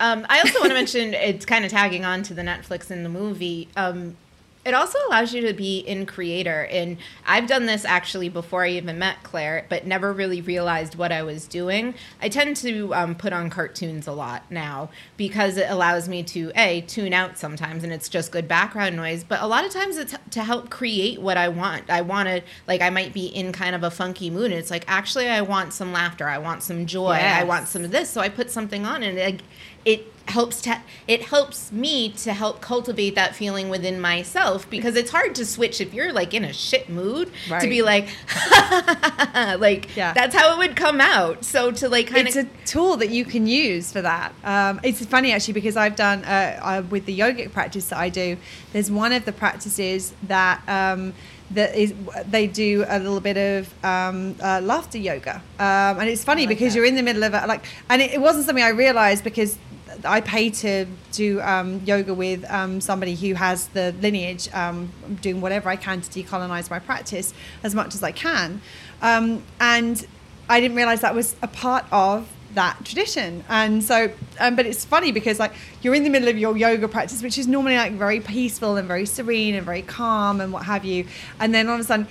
[0.00, 3.02] Um, I also want to mention it's kind of tagging on to the Netflix in
[3.02, 3.68] the movie.
[3.76, 4.16] Um,
[4.64, 8.68] it also allows you to be in creator and i've done this actually before i
[8.68, 11.94] even met claire but never really realized what i was doing.
[12.20, 16.52] I tend to um, put on cartoons a lot now because it allows me to
[16.56, 19.96] a tune out sometimes and it's just good background noise but a lot of times
[19.96, 21.88] it's to help create what i want.
[21.90, 24.70] I want to like i might be in kind of a funky mood and it's
[24.70, 26.28] like actually i want some laughter.
[26.28, 27.16] I want some joy.
[27.16, 27.40] Yes.
[27.40, 28.10] i want some of this.
[28.10, 29.42] So i put something on and it,
[29.84, 35.10] it helps to it helps me to help cultivate that feeling within myself because it's
[35.10, 37.62] hard to switch if you're like in a shit mood right.
[37.62, 38.08] to be like
[39.58, 40.12] like yeah.
[40.12, 42.96] that's how it would come out so to like kind it's of it's a tool
[42.96, 46.82] that you can use for that um, it's funny actually because i've done uh, uh,
[46.90, 48.36] with the yogic practice that i do
[48.72, 51.12] there's one of the practices that um,
[51.50, 51.94] that is
[52.28, 56.50] they do a little bit of um, uh, laughter yoga um, and it's funny like
[56.50, 56.78] because that.
[56.78, 59.58] you're in the middle of it like and it, it wasn't something i realized because
[60.04, 65.40] I pay to do um, yoga with um, somebody who has the lineage, um, doing
[65.40, 68.60] whatever I can to decolonize my practice as much as I can.
[69.02, 70.06] Um, and
[70.48, 73.44] I didn't realize that was a part of that tradition.
[73.48, 76.88] And so, um, but it's funny because like you're in the middle of your yoga
[76.88, 80.64] practice, which is normally like very peaceful and very serene and very calm and what
[80.64, 81.06] have you.
[81.38, 82.08] And then all of a sudden,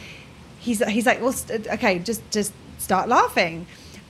[0.59, 1.35] he's he's like, well,
[1.73, 3.65] okay, just just start laughing.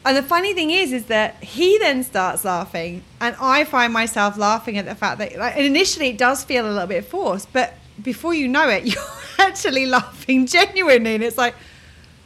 [0.08, 4.38] And the funny thing is, is that he then starts laughing, and I find myself
[4.38, 7.74] laughing at the fact that, like, initially it does feel a little bit forced, but
[8.02, 9.04] before you know it, you're
[9.38, 11.56] actually laughing genuinely, and it's like,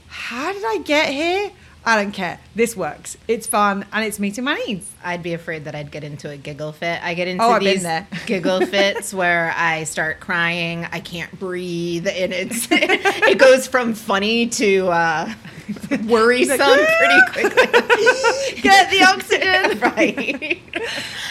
[0.09, 1.51] how did I get here?
[1.83, 2.39] I don't care.
[2.53, 3.17] This works.
[3.27, 4.91] It's fun and it's meeting my needs.
[5.03, 7.03] I'd be afraid that I'd get into a giggle fit.
[7.03, 7.85] I get into oh, these
[8.27, 10.85] giggle fits where I start crying.
[10.91, 15.33] I can't breathe, and it's it goes from funny to uh,
[16.07, 18.61] worrisome like, pretty quickly.
[18.61, 19.79] Get the oxygen.
[19.79, 20.61] right.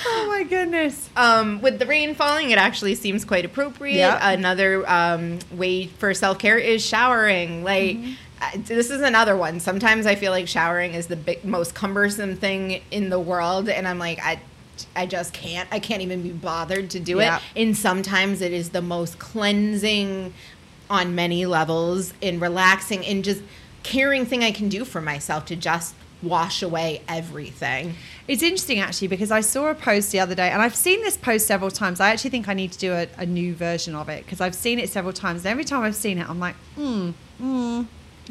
[0.06, 1.08] Oh my goodness.
[1.14, 3.98] Um, with the rain falling, it actually seems quite appropriate.
[3.98, 4.18] Yep.
[4.20, 7.62] Another um, way for self care is showering.
[7.62, 7.96] Like.
[7.96, 8.12] Mm-hmm
[8.56, 9.60] this is another one.
[9.60, 13.86] Sometimes I feel like showering is the big, most cumbersome thing in the world, and
[13.86, 14.40] I'm like, I,
[14.96, 15.68] I just can't.
[15.70, 17.36] I can't even be bothered to do yeah.
[17.36, 17.42] it.
[17.60, 20.32] And sometimes it is the most cleansing,
[20.88, 23.42] on many levels, and relaxing, and just
[23.82, 27.94] caring thing I can do for myself to just wash away everything.
[28.28, 31.16] It's interesting actually because I saw a post the other day and I've seen this
[31.16, 31.98] post several times.
[31.98, 34.54] I actually think I need to do a, a new version of it because I've
[34.54, 35.44] seen it several times.
[35.44, 37.82] And every time I've seen it, I'm like, hmm, hmm,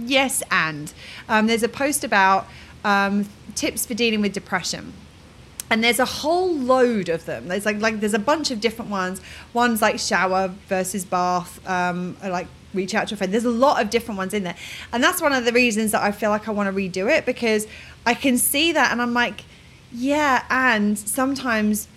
[0.06, 0.94] Yes, and
[1.28, 2.48] um, there's a post about
[2.84, 4.94] um, tips for dealing with depression.
[5.72, 7.48] And there's a whole load of them.
[7.48, 9.22] There's like like there's a bunch of different ones.
[9.54, 13.32] One's like shower versus bath um, like reach out to a friend.
[13.32, 14.56] There's a lot of different ones in there.
[14.92, 17.26] And that's one of the reasons that i feel like i want to redo it
[17.26, 17.68] because
[18.06, 19.44] i can see that and i'm like
[19.92, 21.88] yeah and sometimes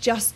[0.00, 0.34] just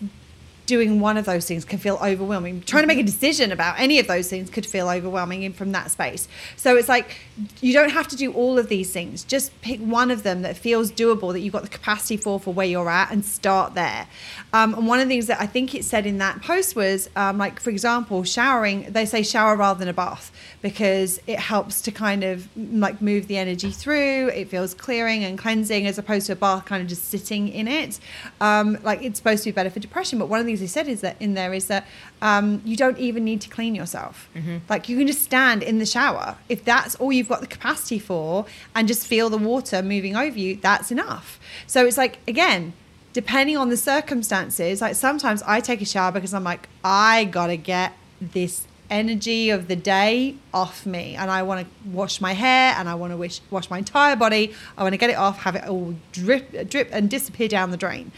[0.73, 2.63] doing one of those things can feel overwhelming.
[2.63, 5.73] Trying to make a decision about any of those things could feel overwhelming in, from
[5.73, 6.29] that space.
[6.57, 7.19] So it's like
[7.61, 9.23] you don't have to do all of these things.
[9.23, 12.55] Just pick one of them that feels doable, that you've got the capacity for for
[12.55, 14.07] where you're at, and start there.
[14.55, 17.11] Um, and one of the things that I think it said in that post was
[17.17, 18.87] um, like, for example, showering.
[18.89, 20.33] They say shower rather than a bath
[20.63, 24.29] because it helps to kind of like move the energy through.
[24.29, 27.69] It feels clearing and cleansing as opposed to a bath kind of just sitting in
[27.69, 28.01] it.
[28.41, 30.89] Um, like it's supposed to be better for depression, but one of the they said
[30.89, 31.87] is that in there is that
[32.23, 34.29] um, you don't even need to clean yourself.
[34.69, 37.99] Like you can just stand in the shower if that's all you've got the capacity
[37.99, 40.57] for, and just feel the water moving over you.
[40.57, 41.39] That's enough.
[41.67, 42.73] So it's like again,
[43.13, 44.81] depending on the circumstances.
[44.81, 49.69] Like sometimes I take a shower because I'm like, I gotta get this energy of
[49.69, 53.17] the day off me and I want to wash my hair and I want to
[53.17, 54.55] wish, wash my entire body.
[54.77, 57.79] I want to get it off, have it all drip, drip and disappear down the
[57.79, 58.13] drain.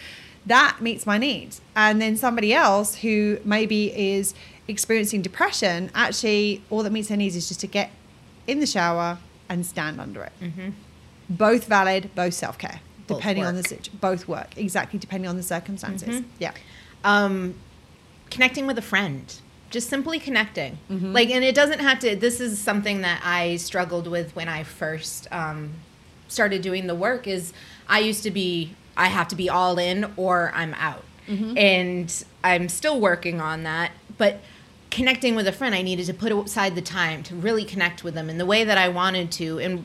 [0.46, 1.60] That meets my needs.
[1.74, 4.34] And then somebody else who maybe is
[4.68, 7.90] experiencing depression, actually, all that meets their needs is just to get
[8.46, 10.32] in the shower and stand under it.
[11.30, 13.68] Both valid, both self care, depending on the work.
[13.68, 16.22] situ- both work exactly depending on the circumstances.
[16.38, 16.52] Yeah.
[17.04, 17.54] um,
[18.30, 19.34] connecting with a friend
[19.70, 21.12] just simply connecting Mm-hmm.
[21.12, 24.62] like and it doesn't have to this is something that i struggled with when i
[24.62, 25.72] first um,
[26.28, 27.52] started doing the work is
[27.88, 31.56] i used to be i have to be all in or i'm out Mm-hmm.
[31.56, 34.40] and i'm still working on that but
[34.90, 38.12] connecting with a friend i needed to put aside the time to really connect with
[38.12, 39.84] them in the way that i wanted to and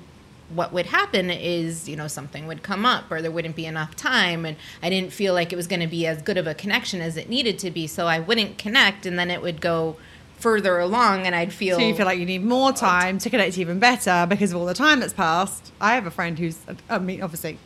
[0.53, 3.95] what would happen is you know something would come up or there wouldn't be enough
[3.95, 6.53] time and i didn't feel like it was going to be as good of a
[6.53, 9.95] connection as it needed to be so i wouldn't connect and then it would go
[10.39, 13.57] further along and i'd feel So you feel like you need more time to connect
[13.57, 15.71] even better because of all the time that's passed.
[15.79, 16.57] I have a friend who's,
[16.89, 17.57] I mean, obviously,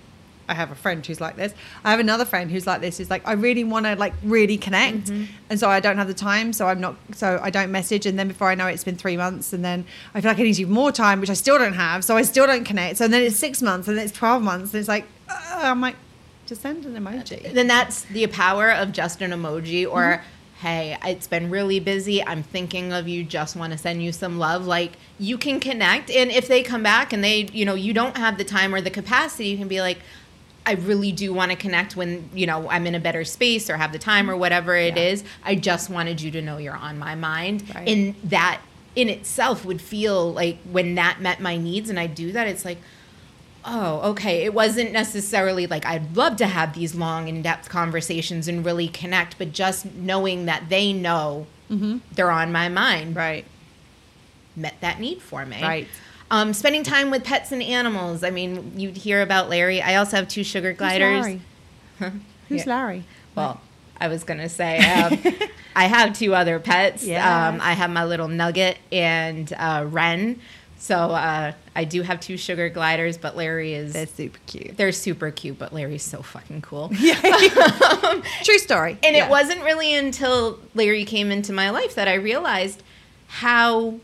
[0.47, 1.53] I have a friend who's like this.
[1.83, 2.97] I have another friend who's like this.
[2.97, 5.31] Who's like, I really want to like really connect, mm-hmm.
[5.49, 6.53] and so I don't have the time.
[6.53, 6.95] So I'm not.
[7.13, 9.63] So I don't message, and then before I know it, it's been three months, and
[9.63, 12.03] then I feel like I need even more time, which I still don't have.
[12.03, 12.97] So I still don't connect.
[12.97, 15.81] So then it's six months, and then it's twelve months, and it's like, uh, I'm
[15.81, 15.95] like,
[16.45, 17.49] just send an emoji.
[17.49, 20.23] Uh, then that's the power of just an emoji or mm-hmm.
[20.57, 24.37] hey it's been really busy i'm thinking of you just want to send you some
[24.37, 27.93] love like you can connect and if they come back and they you know you
[27.93, 29.99] don't have the time or the capacity you can be like
[30.65, 33.77] i really do want to connect when you know i'm in a better space or
[33.77, 35.03] have the time or whatever it Yeah.
[35.03, 35.23] is.
[35.43, 37.87] i just wanted you to know you're on my mind Right.
[37.87, 38.61] and that
[38.95, 42.65] in itself would feel like when that met my needs and i do that it's
[42.65, 42.77] like
[43.65, 44.43] Oh, okay.
[44.43, 48.89] It wasn't necessarily like I'd love to have these long, in depth conversations and really
[48.89, 51.99] connect, but just knowing that they know mm-hmm.
[52.13, 53.45] they're on my mind Right.
[54.53, 55.61] met that need for me.
[55.61, 55.87] Right.
[56.33, 58.23] Um, spending time with pets and animals.
[58.23, 59.81] I mean, you'd hear about Larry.
[59.83, 61.25] I also have two sugar gliders.
[61.27, 61.39] Who's
[61.99, 62.11] Larry?
[62.49, 62.75] Who's Yeah.
[62.75, 63.03] Larry?
[63.35, 63.61] Well,
[63.99, 65.19] I was gonna say um,
[65.75, 67.03] I have two other pets.
[67.05, 67.49] Yeah.
[67.49, 70.39] Um, I have my little Nugget and uh, Ren.
[70.79, 74.75] So uh, I do have two sugar gliders, but Larry is They're super cute.
[74.75, 76.91] they're super cute, but Larry's so fucking cool.
[76.99, 78.21] Yeah.
[78.43, 78.97] True story.
[79.03, 79.27] And Yeah.
[79.27, 82.81] it wasn't really until Larry came into my life that I realized
[83.27, 83.99] how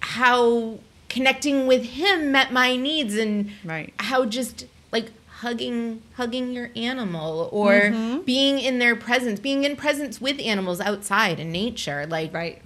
[0.00, 0.78] how
[1.08, 3.92] connecting with him met my needs and Right.
[3.98, 8.20] how just like hugging hugging your animal or Mm-hmm.
[8.22, 12.60] being in their presence, being in presence with animals outside in nature, like right.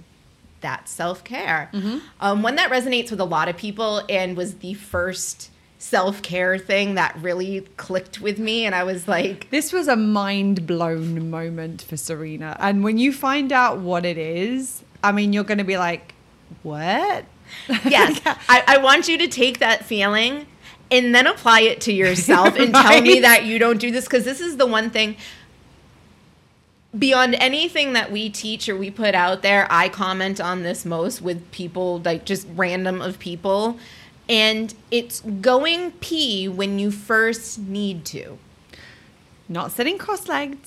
[0.61, 1.69] that's self care.
[1.73, 1.97] Mm-hmm.
[2.19, 6.57] Um, one that resonates with a lot of people and was the first self care
[6.57, 8.65] thing that really clicked with me.
[8.65, 12.55] And I was like, This was a mind blown moment for Serena.
[12.59, 16.13] And when you find out what it is, I mean, you're going to be like,
[16.63, 17.25] what?
[17.85, 20.47] yes, I, I want you to take that feeling
[20.91, 24.25] and then apply it to yourself and tell me that you don't do this because
[24.25, 25.15] this is the one thing
[26.97, 31.23] beyond anything that we teach or we put out there i comment on this most
[31.23, 33.79] with people like just random of people.
[34.29, 38.37] And it's going pee when you first need to.
[39.49, 40.59] Not sitting cross legged,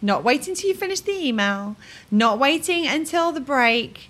[0.00, 1.76] not waiting till you finish the email,
[2.10, 4.09] not waiting until the break,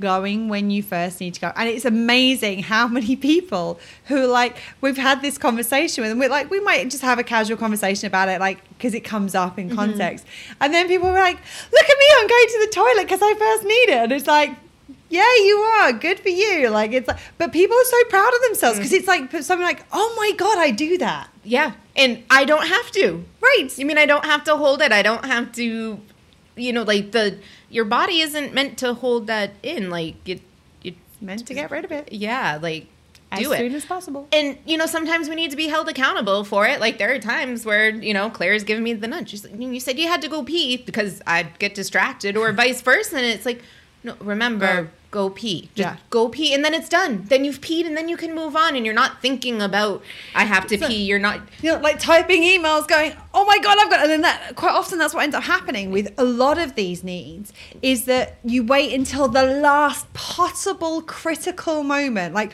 [0.00, 1.52] going when you first need to go.
[1.56, 6.28] And it's amazing how many people who like we've had this conversation with, and we're
[6.28, 9.58] like, we might just have a casual conversation about it, like because it comes up
[9.58, 9.76] in mm-hmm.
[9.76, 10.26] context.
[10.60, 11.36] And then people were like,
[11.72, 14.02] look at me, I'm going to the toilet because I first need it.
[14.04, 14.50] And it's like,
[15.08, 15.92] yeah, you are.
[15.92, 16.68] Good for you.
[16.68, 18.98] Like it's like, but people are so proud of themselves because mm.
[18.98, 21.28] it's like something like, oh my god, I do that.
[21.44, 23.78] yeah and i don't have to Right.
[23.78, 24.92] You mean I don't have to hold it?
[24.92, 26.00] I don't have to,
[26.56, 27.38] you know, like the
[27.74, 29.90] your body isn't meant to hold that in.
[29.90, 30.40] Like it,
[30.82, 32.86] it Meant to get rid of it yeah, like
[33.36, 33.74] do it as do soon it.
[33.74, 34.28] as possible.
[34.32, 36.80] And you know, sometimes we need to be held accountable for it.
[36.80, 39.30] Like there are times where you know Claire's giving me the nudge.
[39.30, 42.80] She's like, you said you had to go pee because I'd get distracted, or vice
[42.80, 43.16] versa.
[43.16, 43.62] And it's like,
[44.04, 45.62] no, remember, go, pee.
[45.74, 45.96] Just Yeah.
[46.10, 47.24] go pee, and then it's done.
[47.28, 50.02] Then you've peed, and then you can move on, and you're not thinking about
[50.34, 51.02] I have to So- pee.
[51.04, 51.40] You're not.
[51.62, 54.72] you know, like typing emails, going, "Oh my god, I've got," and then that quite
[54.72, 58.62] often that's what ends up happening with a lot of these needs is that you
[58.64, 62.52] wait until the last possible critical moment, like.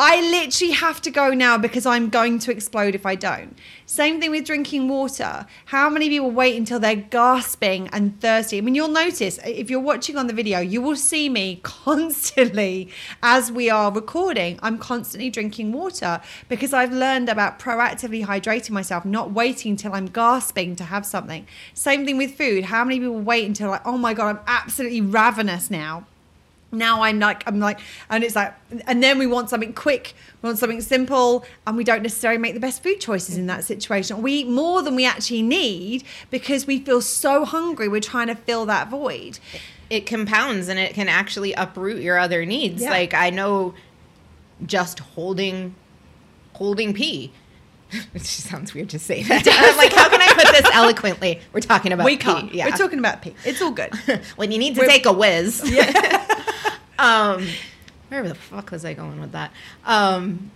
[0.00, 3.58] I literally have to go now because I'm going to explode if I don't.
[3.84, 5.44] Same thing with drinking water.
[5.64, 8.58] How many people wait until they're gasping and thirsty?
[8.58, 11.56] I mean, you'll notice uh, if you're watching on the video, you will see me
[11.64, 12.90] constantly
[13.24, 14.60] as we are recording.
[14.62, 20.06] I'm constantly drinking water because I've learned about proactively hydrating myself, not waiting until I'm
[20.06, 21.44] gasping to have something.
[21.74, 22.66] Same thing with food.
[22.66, 26.06] How many people wait until like, oh my God, I'm absolutely ravenous now?
[26.70, 28.54] Now I'm like I'm like and it's like
[28.86, 32.54] and then we want something quick we want something simple and we don't necessarily make
[32.54, 34.22] the best food choices in that situation.
[34.22, 38.34] We eat more than we actually need because we feel so hungry we're trying to
[38.34, 39.38] fill that void.
[39.90, 42.82] It compounds and it can actually uproot your other needs.
[42.82, 42.90] Yeah.
[42.90, 43.74] like i know
[44.66, 45.74] just holding
[46.54, 47.32] holding pee.
[48.12, 49.46] It just sounds weird to say that.
[49.48, 51.40] I'm like how can i put this eloquently?
[51.54, 52.22] We're talking about we pee.
[52.24, 52.66] can't yeah.
[52.66, 53.34] we're talking about pee.
[53.46, 53.94] It's all good.
[54.36, 55.62] When you need to We're- take a whiz.
[56.98, 57.46] Um,
[58.08, 59.52] where the fuck was I going with that?
[59.84, 60.50] Um,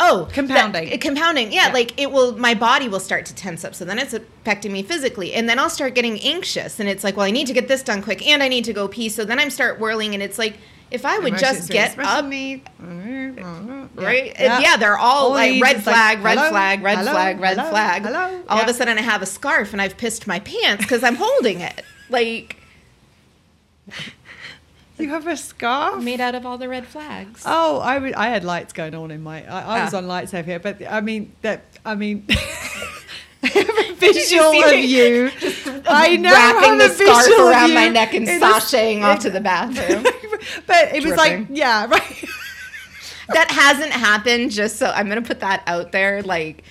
[0.00, 0.90] oh, Compounding.
[0.90, 1.52] that- compounding.
[1.52, 1.72] Yeah, Yeah.
[1.72, 2.36] like it will.
[2.38, 3.74] My body will start to tense up.
[3.74, 7.16] So then it's affecting me physically, and then I'll start getting anxious, and it's like,
[7.16, 9.08] well, I need to get this done quick, and I need to go pee.
[9.08, 10.58] So then I start whirling, and it's like.
[10.90, 14.32] If I would just get up, me right?
[14.36, 17.10] And Yeah, they're all, All like red is like, flag, red hello, flag, red hello,
[17.12, 18.02] flag, red hello, flag.
[18.04, 18.42] hello.
[18.46, 21.14] All of a sudden, I have a scarf and I've pissed my pants because I'm
[21.14, 21.82] holding it.
[22.10, 22.56] Like,
[25.02, 27.42] you have a scarf made out of all the red flags.
[27.44, 29.44] Oh, I I had lights going on in my.
[29.46, 29.98] I, I was Ah.
[29.98, 31.64] on lights over here, but I mean that.
[31.84, 32.26] I mean,
[33.42, 35.30] a you visual of you.
[35.86, 36.30] I know.
[36.30, 40.04] wrapping the scarf around my neck and in a- sashaying off to the bathroom.
[40.66, 42.24] but it was like, yeah, right.
[43.34, 44.50] that hasn't happened.
[44.52, 46.62] Just so I'm gonna put that out there, like,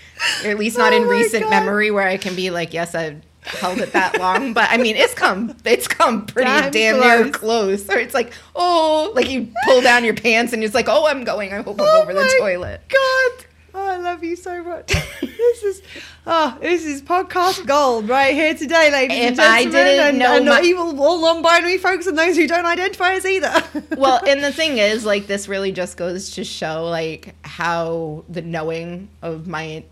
[0.46, 1.50] or at least not Oh in recent God.
[1.50, 4.54] memory, where I can be like, yes, I held it that long.
[4.54, 7.84] But I mean, it's come, it's come pretty Damn damn, near close.
[7.86, 7.90] close.
[7.90, 11.24] Or it's like, oh, like you pull down your pants and it's like, oh, I'm
[11.24, 11.54] going.
[11.54, 12.82] I hope I'm Oh over the toilet.
[12.90, 13.46] God.
[13.74, 14.88] Oh, I love you so much.
[15.22, 15.82] this is
[16.28, 19.78] oh, this is podcast gold right here today, ladies and If I didn't
[20.08, 23.26] and, know and not my- evil all non-binary folks and those who don't identify as
[23.26, 23.64] either.
[23.98, 28.42] well, and the thing is, like, this really just goes to show, like, how the
[28.42, 29.86] knowing of my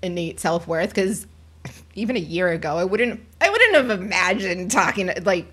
[0.00, 0.90] innate self worth.
[0.90, 1.26] Because
[1.98, 5.10] even a year ago, I wouldn't, I wouldn't have imagined talking.
[5.22, 5.52] Like,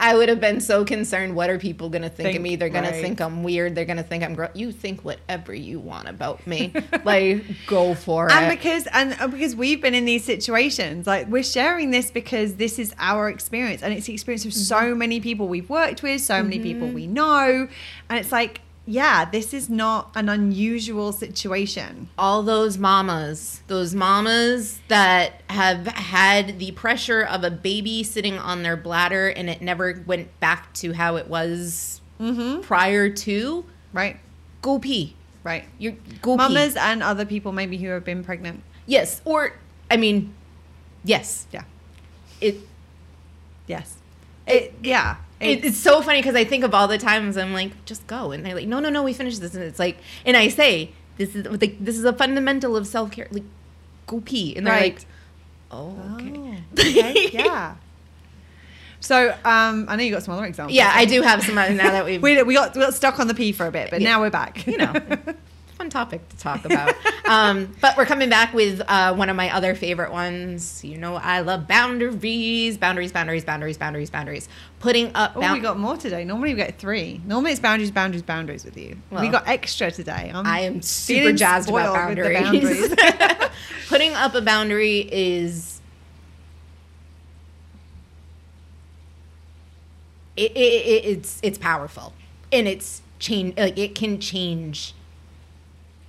[0.00, 1.36] I would have been so concerned.
[1.36, 2.56] What are people gonna think, Think, of me?
[2.56, 3.00] They're gonna right.
[3.00, 3.76] think I'm weird.
[3.76, 4.36] They're gonna think I'm.
[4.52, 6.72] You think whatever you want about me.
[7.04, 8.48] like, go for and it.
[8.48, 12.54] And because and uh, because we've been in these situations like we're sharing this because
[12.56, 14.88] this is our experience and it's the experience of Mm-hmm.
[14.88, 17.68] so many people we've worked with so many people we know
[18.10, 22.08] and it's like yeah this is not an unusual situation.
[22.18, 28.62] All those mamas, those mamas that have had the pressure of a baby sitting on
[28.62, 32.60] their bladder and it never went back to how it was mm-hmm.
[32.60, 34.18] prior to, right.
[34.60, 35.16] go pee.
[35.44, 35.64] right.
[35.78, 36.80] You go mamas pee.
[36.80, 38.62] and other people maybe who have been pregnant.
[38.86, 39.54] Yes, or
[39.90, 40.34] I mean,
[41.04, 41.46] yes.
[41.52, 41.64] yeah.
[42.40, 42.56] It,
[43.66, 43.96] yes.
[44.46, 47.84] it yeah it it's so funny because I think of all the times I'm like,
[47.84, 50.36] just go, and they're like, no, no, no, we finished this, and it's like, and
[50.36, 53.44] I say, this is like, this is a fundamental of self care, like,
[54.06, 54.94] go pee, and they're Right.
[54.94, 55.06] like,
[55.70, 56.32] oh, okay.
[56.34, 57.74] Oh, okay, yeah
[59.00, 61.74] so um i know you got some other examples Yeah, I do have some other
[61.74, 63.90] now that we've we, we got we got stuck on the pee for a bit,
[63.90, 64.10] but Yeah.
[64.10, 64.64] now we're back.
[64.64, 64.92] you know,
[65.72, 66.94] fun topic to talk about.
[67.28, 70.84] um, but we're coming back with uh, one of my other favorite ones.
[70.84, 74.48] You know, I love boundaries, boundaries, boundaries, boundaries, boundaries, boundaries.
[74.80, 75.32] Putting up.
[75.36, 76.24] Oh, we got more today.
[76.24, 77.20] Normally we get three.
[77.26, 78.96] Normally it's boundaries, boundaries, boundaries with you.
[79.10, 80.30] we got extra today.
[80.34, 82.94] I'm I am super jazzed about spoiled with the boundaries.
[82.96, 83.50] boundaries.
[83.88, 85.80] Putting up a boundary is.
[90.34, 92.14] It, it, it, it's it's powerful
[92.50, 94.94] and it's change like it can change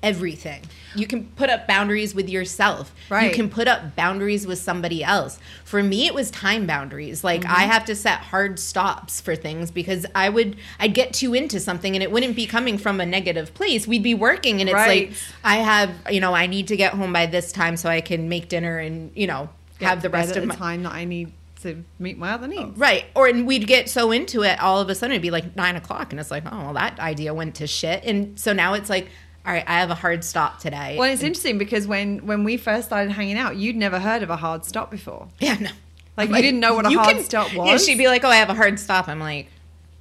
[0.04, 0.62] everything.
[0.95, 2.93] You can put up boundaries with yourself.
[3.10, 3.30] Right.
[3.30, 5.39] You can put up boundaries with somebody else.
[5.66, 7.24] For me, it was time boundaries.
[7.24, 7.51] Like Mm-hmm.
[7.56, 11.60] I have to set hard stops for things because I would I'd get too into
[11.60, 13.88] something and it wouldn't be coming from a negative place.
[13.88, 15.10] We'd be working and it's Right.
[15.10, 18.01] like I have you know I need to get home by this time so I
[18.01, 19.49] can make dinner and you know
[19.82, 21.32] have the rest of the my time that I need
[21.64, 22.78] to meet my other needs.
[22.78, 23.06] Right.
[23.16, 25.76] Or and we'd get so into it, all of a sudden it'd be like nine
[25.78, 28.04] o'clock, and it's like, oh, well, that idea went to shit.
[28.04, 29.08] And so now it's like,
[29.45, 30.95] all right, I have a hard stop today.
[30.97, 34.29] Well, it's interesting because when when we first started hanging out, you'd never heard of
[34.29, 35.27] a hard stop before.
[35.39, 35.69] yeah, no.
[36.15, 37.85] Like, you didn't know what a hard stop Yeah, was?
[37.85, 39.07] she'd be like, oh, I have a hard stop.
[39.07, 39.47] I'm like,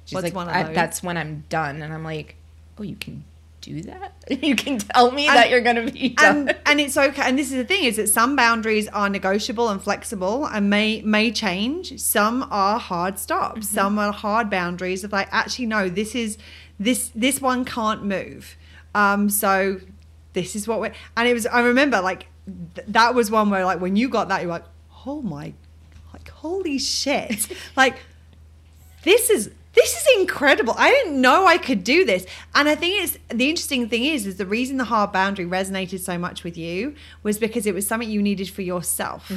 [0.05, 1.81] she's What's like, one of "I- that's when I'm done.
[1.81, 2.35] And I'm like,
[2.77, 3.23] oh, you can
[3.61, 4.13] do that?
[4.43, 6.49] you can tell me that you're going to be done.
[6.49, 7.23] and and it's okay.
[7.23, 11.01] And this is the thing: is that some boundaries are negotiable and flexible and may
[11.01, 11.99] may change.
[11.99, 13.65] Some are hard stops.
[13.65, 13.75] Mm-hmm.
[13.75, 16.37] Some are hard boundaries of like, actually, no, this is
[16.79, 18.55] this this one can't move.
[18.95, 19.79] Um, so
[20.33, 22.27] this is what we're and it was I remember like
[22.75, 24.65] th- that was one where like when you got that you're like,
[25.05, 25.53] oh my
[26.11, 27.47] like holy shit.
[27.75, 27.99] like
[29.03, 30.75] this is this is incredible.
[30.77, 32.27] I didn't know I could do this.
[32.53, 35.99] And I think it's the interesting thing is is the reason the hard boundary resonated
[35.99, 39.31] so much with you was because it was something you needed for yourself.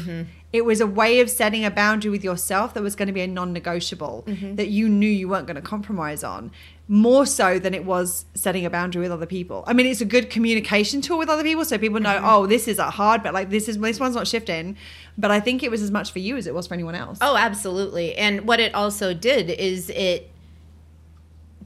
[0.56, 3.20] It was a way of setting a boundary with yourself that was going to be
[3.20, 4.54] a non-negotiable mm-hmm.
[4.56, 6.50] that you knew you weren't going to compromise on.
[6.88, 9.64] More so than it was setting a boundary with other people.
[9.66, 12.24] I mean, it's a good communication tool with other people, so people know, mm-hmm.
[12.24, 14.76] oh, this is a hard, but like this is this one's not shifting.
[15.18, 17.18] But I think it was as much for you as it was for anyone else.
[17.20, 18.14] Oh, absolutely.
[18.14, 20.30] And what it also did is it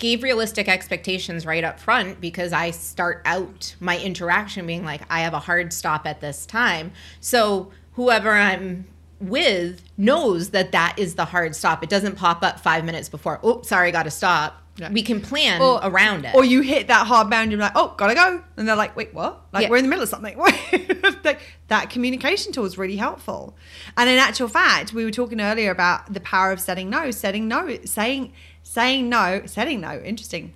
[0.00, 5.20] gave realistic expectations right up front because I start out my interaction being like, I
[5.20, 6.92] have a hard stop at this time.
[7.20, 8.86] So whoever I'm
[9.20, 11.82] with knows that that is the hard stop.
[11.82, 14.56] It doesn't pop up five minutes before, oh, sorry, got to stop.
[14.92, 16.34] We can plan Or- around it.
[16.34, 18.42] Or you hit that hard boundary, and you're like, oh, gotta go.
[18.56, 19.42] And they're like, wait, what?
[19.52, 19.68] Like, Yeah.
[19.68, 20.38] we're in the middle of something.
[21.24, 21.38] like,
[21.68, 23.54] that communication tool is really helpful.
[23.98, 27.46] And in actual fact, we were talking earlier about the power of setting no, setting
[27.46, 28.32] no, saying,
[28.62, 30.54] saying no, setting no, interesting.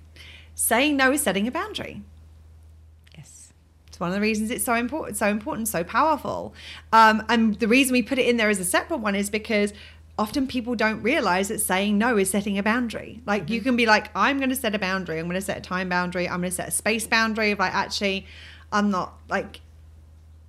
[0.55, 2.01] Saying no is setting a boundary.
[3.95, 6.53] It's one of the reasons it's so important, so important, so powerful.
[6.91, 9.71] Um, and the reason we put it in there as a separate one is because
[10.19, 13.21] often people don't realize that saying no is setting a boundary.
[13.25, 15.17] Like you can be like, I'm going to set a boundary.
[15.17, 16.27] I'm going to set a time boundary.
[16.27, 17.51] I'm going to set a space boundary.
[17.51, 18.25] Of like, actually,
[18.69, 19.61] I'm not like,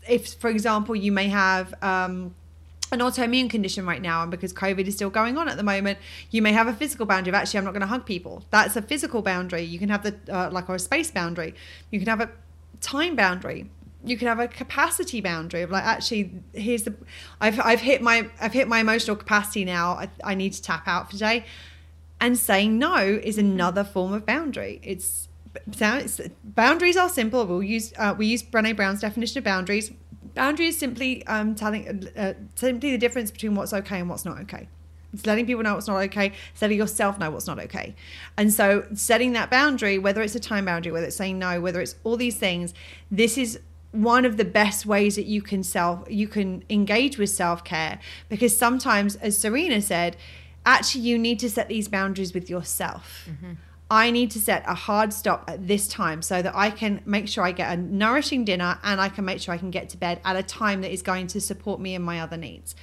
[0.09, 1.73] if for example, you may have.
[1.83, 2.35] Um,
[2.93, 5.99] an autoimmune condition right now and because covid is still going on at the moment
[6.31, 8.77] you may have a physical boundary of actually i'm not going to hug people that's
[8.77, 11.53] a physical boundary you can have the uh, like or a space boundary
[11.91, 12.31] you can have a
[12.87, 13.69] time boundary.
[14.05, 16.95] You can have a capacity boundary of like actually here's the
[17.41, 19.93] i've, I've hit my i've hit my emotional capacity now.
[19.95, 21.45] I, I need to tap out for today.
[22.21, 24.81] And saying no is another form of boundary.
[24.83, 25.29] It's
[25.73, 27.45] sounds boundaries are simple.
[27.45, 29.91] We'll use uh, we use Brené Brown's definition of boundaries.
[30.35, 34.39] Boundary is simply um, telling uh, simply the difference between what's okay and what's not
[34.43, 34.69] okay
[35.17, 37.95] it's letting people know what's not okay, it's letting yourself know what's not okay.
[38.37, 41.81] And so setting that boundary, whether it's a time boundary, whether it's saying no, whether
[41.81, 42.75] it's all these things,
[43.11, 43.59] this is
[43.93, 47.99] one of the best ways that you can self you can engage with self-care
[48.29, 50.17] because sometimes as Serena said,
[50.67, 53.27] actually you need to set these boundaries with yourself.
[53.31, 53.53] Mm-hmm.
[53.89, 57.29] I need to set a hard stop at this time so that I can make
[57.29, 59.97] sure I get a nourishing dinner and I can make sure I can get to
[59.97, 62.75] bed at a time that is going to support me and my other needs.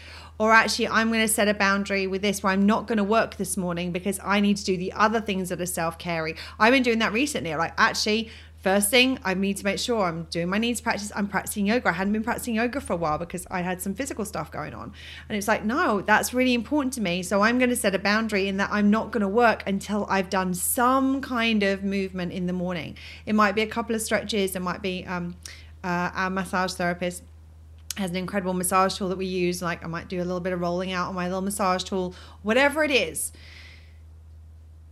[0.44, 3.04] Or actually, I'm going to set a boundary with this where I'm not going to
[3.06, 6.36] work this morning because I need to do the other things that are self caring.
[6.60, 7.56] I've been doing that recently.
[7.56, 8.30] Like, actually,
[8.60, 11.12] First thing, I need to make sure I'm doing my needs practice.
[11.14, 11.90] I'm practicing yoga.
[11.90, 14.74] I hadn't been practicing yoga for a while because I had some physical stuff going
[14.74, 14.94] on.
[15.28, 17.24] And it's like, no, that's really important to me.
[17.24, 20.06] So I'm going to set a boundary in that I'm not going to work until
[20.10, 22.96] I've done some kind of movement in the morning.
[23.26, 24.56] It might be a couple of stretches.
[24.56, 25.36] It might be um,
[25.84, 27.24] uh, our massage therapist
[27.98, 29.62] has an incredible massage tool that we use.
[29.62, 32.16] Like I might do a little bit of rolling out on my little massage tool,
[32.42, 33.32] whatever it is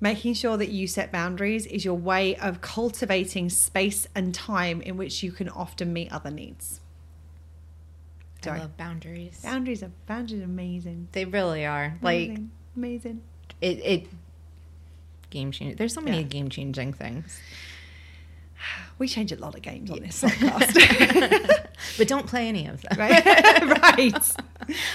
[0.04, 4.98] making sure that you set boundaries is your way of cultivating space and time in
[4.98, 6.82] which you can often meet other needs.
[8.44, 9.40] I love boundaries.
[9.44, 11.08] Boundaries are boundaries are amazing.
[11.12, 12.00] They really are.
[12.02, 12.52] Like amazing.
[12.76, 13.22] amazing.
[13.62, 14.08] it, it
[15.30, 15.78] game changing.
[15.78, 16.24] There's so many Yeah.
[16.24, 17.40] game changing things.
[19.02, 21.68] We change a lot of games on this podcast.
[21.98, 23.00] but don't play any of them.
[23.00, 23.26] right?
[23.82, 24.32] right.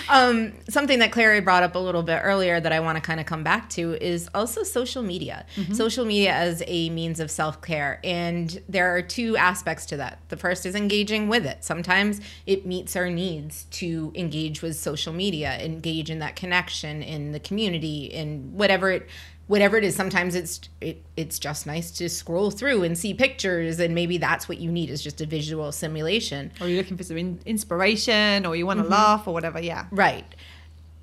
[0.08, 3.18] Um, something that Clary brought up a little bit earlier that I want to kind
[3.18, 5.44] of come back to is also social media.
[5.72, 7.98] Social media as a means of self care.
[8.04, 10.20] And there are two aspects to that.
[10.28, 11.64] The first is engaging with it.
[11.64, 17.32] Sometimes it meets our needs to engage with social media, engage in that connection in
[17.32, 19.08] the community, in whatever it
[19.46, 23.78] whatever it is sometimes it's it, it's just nice to scroll through and see pictures
[23.78, 27.04] and maybe that's what you need is just a visual simulation Or you're looking for
[27.04, 29.60] some in- inspiration or you want to laugh or whatever.
[29.60, 29.86] Yeah.
[29.90, 30.24] Right.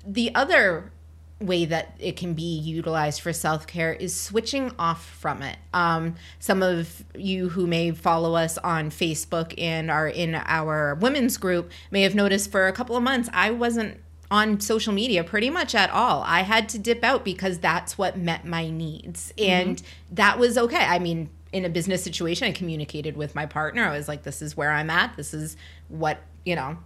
[0.06, 0.92] The other
[1.40, 5.56] way that it can be utilized for self care is switching off from it.
[5.72, 11.36] Um, some of you who may follow us on Facebook and are in our women's
[11.36, 13.98] group may have noticed for a couple of months I wasn't
[14.30, 16.22] on social media pretty much at all.
[16.26, 19.32] I had to dip out because that's what met my needs.
[19.36, 19.50] Mm-hmm.
[19.50, 20.84] And that was okay.
[20.84, 23.84] I mean, in a business situation, I communicated with my partner.
[23.84, 25.16] I was like, this is where I'm at.
[25.16, 25.56] This is
[25.88, 26.78] what, you know,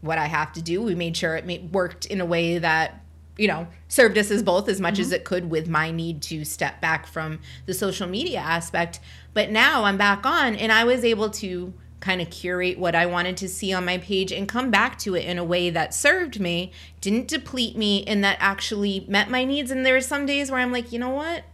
[0.00, 0.82] what I have to do.
[0.82, 3.04] We made sure it ma- worked in a way that,
[3.36, 5.02] you know, served us as both as much mm-hmm.
[5.02, 8.98] as it could with my need to step back from the social media aspect.
[9.34, 13.06] But now I'm back on and I was able to kind of curate what I
[13.06, 15.94] wanted to see on my page and come back to it in a way that
[15.94, 19.70] served me, didn't deplete me, and that actually met my needs.
[19.70, 21.44] And there are some days where I'm like, you know what?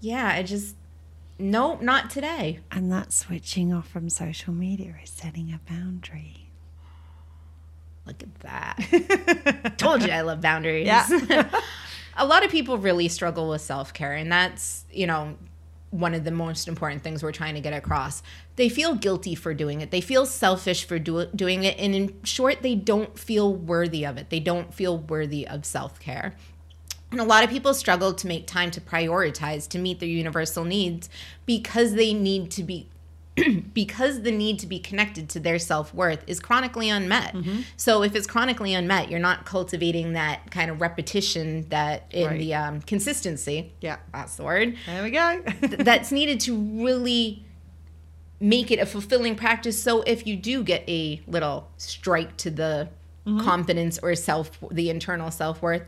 [0.00, 0.76] Yeah, I just
[1.38, 2.60] nope, not today.
[2.70, 6.50] And that switching off from social media is setting a boundary.
[8.06, 9.74] Look at that.
[9.78, 10.86] Told you I love boundaries.
[10.86, 11.48] Yeah.
[12.16, 15.36] a lot of people really struggle with self care, and that's, you know,
[15.94, 18.20] one of the most important things we're trying to get across.
[18.56, 19.92] They feel guilty for doing it.
[19.92, 21.78] They feel selfish for do- doing it.
[21.78, 24.28] And in short, they don't feel worthy of it.
[24.28, 26.34] They don't feel worthy of self care.
[27.12, 30.64] And a lot of people struggle to make time to prioritize to meet their universal
[30.64, 31.08] needs
[31.46, 32.88] because they need to be
[33.74, 37.34] because the need to be connected to their self-worth is chronically unmet.
[37.34, 37.60] Mm-hmm.
[37.76, 42.38] So if it's chronically unmet, you're not cultivating that kind of repetition that in right.
[42.38, 43.72] the um, consistency.
[43.80, 44.76] Yeah, that's the word.
[44.86, 45.42] There we go.
[45.60, 47.44] that's needed to really
[48.40, 49.82] make it a fulfilling practice.
[49.82, 52.88] So if you do get a little strike to the
[53.26, 53.40] mm-hmm.
[53.40, 55.82] confidence or self, the internal self-worth,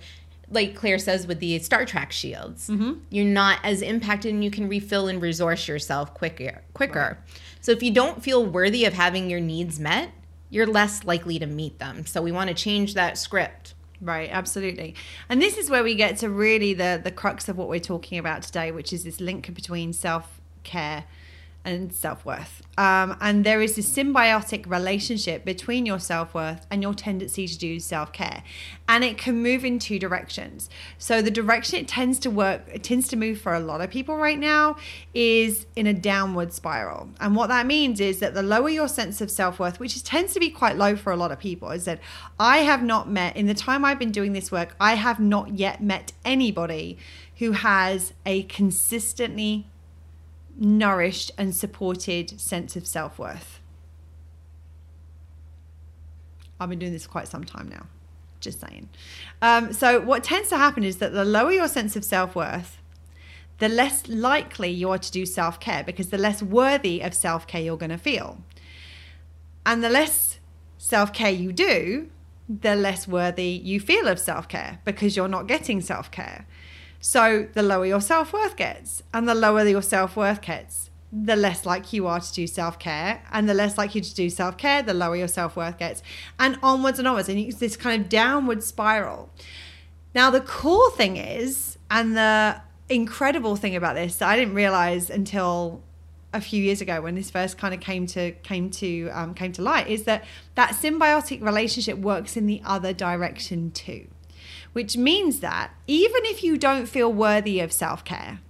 [0.51, 3.01] like Claire says with the Star Trek shields, mm-hmm.
[3.11, 6.63] you're not as impacted and you can refill and resource yourself quicker.
[6.73, 7.19] Quicker.
[7.21, 7.41] Right.
[7.61, 10.11] So if you don't feel worthy of having your needs met,
[10.51, 12.07] you're less likely to meet them.
[12.07, 13.75] So we want to change that script.
[14.01, 14.95] Right, absolutely.
[15.29, 18.19] And this is where we get to really the the crux of what we're talking
[18.19, 21.05] about today, which is this link between self-care
[21.67, 22.63] and self worth.
[22.79, 27.59] Um, and there is this symbiotic relationship between your self worth and your tendency to
[27.59, 28.43] do self care.
[28.89, 30.71] And it can move in two directions.
[30.97, 33.91] So, the direction it tends to work, it tends to move for a lot of
[33.91, 34.77] people right now
[35.13, 37.11] is in a downward spiral.
[37.21, 40.03] And what that means is that the lower your sense of self worth, which is,
[40.03, 42.01] tends to be quite low for a lot of people, is that
[42.39, 45.59] I have not met, in the time I've been doing this work, I have not
[45.59, 46.97] yet met anybody
[47.39, 49.67] who has a consistently
[50.59, 53.61] nourished and supported sense of self worth.
[56.59, 57.87] I've been doing this quite some time now,
[58.41, 58.89] just saying.
[59.43, 62.79] Um, so, what tends to happen is that the lower your sense of self worth,
[63.59, 67.47] the less likely you are to do self care because the less worthy of self
[67.47, 68.39] care you're going to feel.
[69.65, 70.39] And the less
[70.79, 72.11] self care you do,
[72.49, 76.47] the less worthy you feel of self care because you're not getting self care.
[77.01, 81.37] So the lower your self worth gets, and the lower your self worth gets, the
[81.37, 84.31] less like you are to do self care, and the less like you to do
[84.31, 86.03] self care, the lower your self worth gets,
[86.39, 89.31] and onwards and onwards, and it's this kind of downward spiral.
[90.15, 95.11] Now the cool thing is, and the incredible thing about this that I didn't realize
[95.11, 95.83] until
[96.33, 99.53] a few years ago when this first kind of came to came to um, came
[99.53, 100.25] to light is that
[100.55, 104.07] that symbiotic relationship works in the other direction too
[104.77, 108.41] which means that even if you don't feel worthy of self care,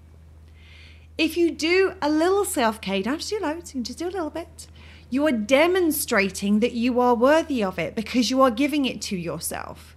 [1.17, 3.85] if you do a little self care, you don't have to do loads, you can
[3.85, 4.67] just do a little bit.
[5.09, 9.17] You are demonstrating that you are worthy of it because you are giving it to
[9.17, 9.97] yourself.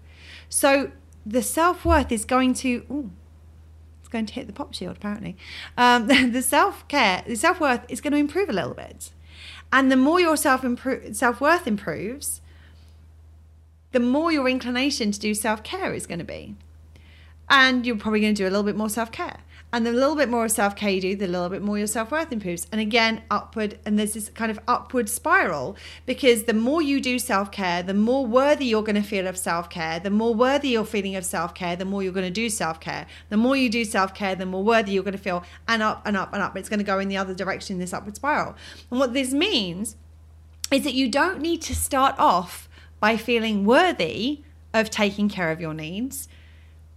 [0.49, 0.91] So
[1.25, 3.09] the self worth is going to, ooh,
[3.99, 5.36] it's going to hit the pop shield apparently.
[5.80, 9.09] Um, the self care, the self worth is going to improve a little bit.
[9.73, 10.63] And the more your self
[11.11, 12.41] self worth improves,
[13.91, 16.55] the more your inclination to do self care is going to be.
[17.49, 19.39] And you're probably going to do a little bit more self care.
[19.71, 22.11] And the little bit more self care you do, the little bit more your self
[22.11, 22.65] worth improves.
[22.71, 25.75] And again, upward, and there's this kind of upward spiral
[26.07, 29.37] because the more you do self care, the more worthy you're going to feel of
[29.37, 29.99] self care.
[29.99, 32.79] The more worthy you're feeling of self care, the more you're going to do self
[32.79, 33.05] care.
[33.29, 36.01] The more you do self care, the more worthy you're going to feel, and up
[36.05, 36.57] and up and up.
[36.57, 38.55] It's going to go in the other direction, this upward spiral.
[38.89, 39.97] And what this means
[40.71, 42.68] is that you don't need to start off
[43.00, 44.41] by feeling worthy
[44.74, 46.28] of taking care of your needs.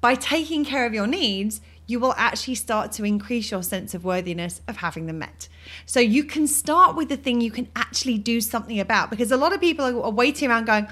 [0.00, 4.04] By taking care of your needs, you will actually start to increase your sense of
[4.04, 5.48] worthiness of having them met.
[5.86, 9.36] So you can start with the thing you can actually do something about because a
[9.36, 10.88] lot of people are waiting around going,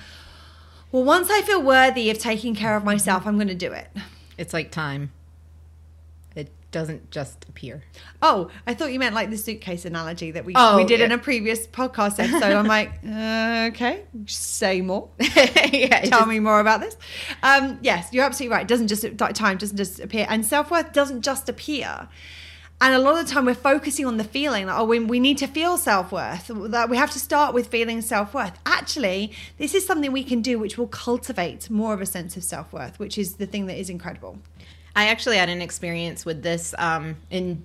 [0.93, 3.89] well, once I feel worthy of taking care of myself, I'm going to do it.
[4.37, 5.13] It's like time
[6.71, 7.83] doesn't just appear.
[8.23, 11.07] Oh, I thought you meant like the suitcase analogy that we oh, we did yeah.
[11.07, 12.53] in a previous podcast episode.
[12.53, 15.09] I'm like, uh, okay, say more.
[15.19, 16.29] yeah, Tell just...
[16.29, 16.97] me more about this.
[17.43, 18.63] Um, yes, you're absolutely right.
[18.63, 19.05] It doesn't just
[19.35, 22.09] time doesn't just appear, and self worth doesn't just appear.
[22.83, 25.21] And a lot of the time we're focusing on the feeling that, oh, we, we
[25.21, 28.59] need to feel self worth, that we have to start with feeling self worth.
[28.65, 32.45] Actually, this is something we can do which will cultivate more of a sense of
[32.45, 34.39] self worth, which is the thing that is incredible.
[35.01, 37.65] I actually had an experience with this um, in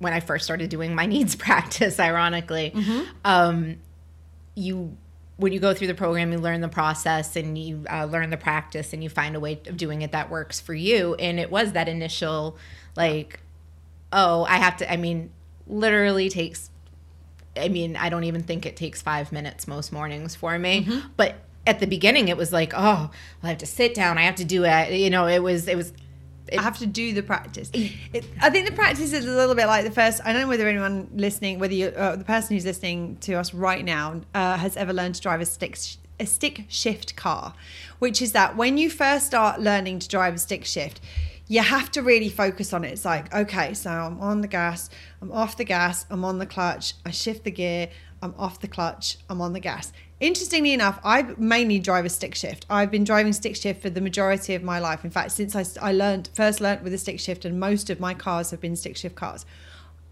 [0.00, 2.00] when I first started doing my needs practice.
[2.00, 3.02] Ironically, mm-hmm.
[3.24, 3.76] um,
[4.56, 4.96] you
[5.36, 8.36] when you go through the program, you learn the process and you uh, learn the
[8.36, 11.14] practice, and you find a way of doing it that works for you.
[11.14, 12.56] And it was that initial
[12.96, 13.38] like,
[14.12, 14.92] oh, I have to.
[14.92, 15.30] I mean,
[15.68, 16.70] literally takes.
[17.56, 21.08] I mean, I don't even think it takes five minutes most mornings for me, mm-hmm.
[21.16, 21.36] but
[21.68, 24.36] at the beginning it was like oh well, i have to sit down i have
[24.36, 25.92] to do it you know it was it was
[26.56, 27.70] I have to do the practice.
[27.74, 30.20] It, I think the practice is a little bit like the first.
[30.24, 33.52] I don't know whether anyone listening, whether you, uh, the person who's listening to us
[33.52, 35.76] right now, uh, has ever learned to drive a stick
[36.20, 37.54] a stick shift car,
[37.98, 41.00] which is that when you first start learning to drive a stick shift,
[41.46, 42.92] you have to really focus on it.
[42.92, 44.90] It's like, okay, so I'm on the gas,
[45.22, 47.88] I'm off the gas, I'm on the clutch, I shift the gear,
[48.20, 49.92] I'm off the clutch, I'm on the gas.
[50.20, 52.66] Interestingly enough, I mainly drive a stick shift.
[52.68, 55.04] I've been driving stick shift for the majority of my life.
[55.04, 58.00] In fact, since I, I learned first learned with a stick shift, and most of
[58.00, 59.46] my cars have been stick shift cars.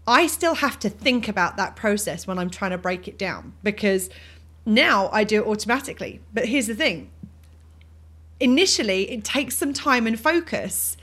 [0.07, 3.53] I still have to think about that process when I'm trying to break it down
[3.63, 4.09] because
[4.65, 6.21] now I do it automatically.
[6.33, 7.11] But here's the thing
[8.39, 10.95] initially, it takes some time and focus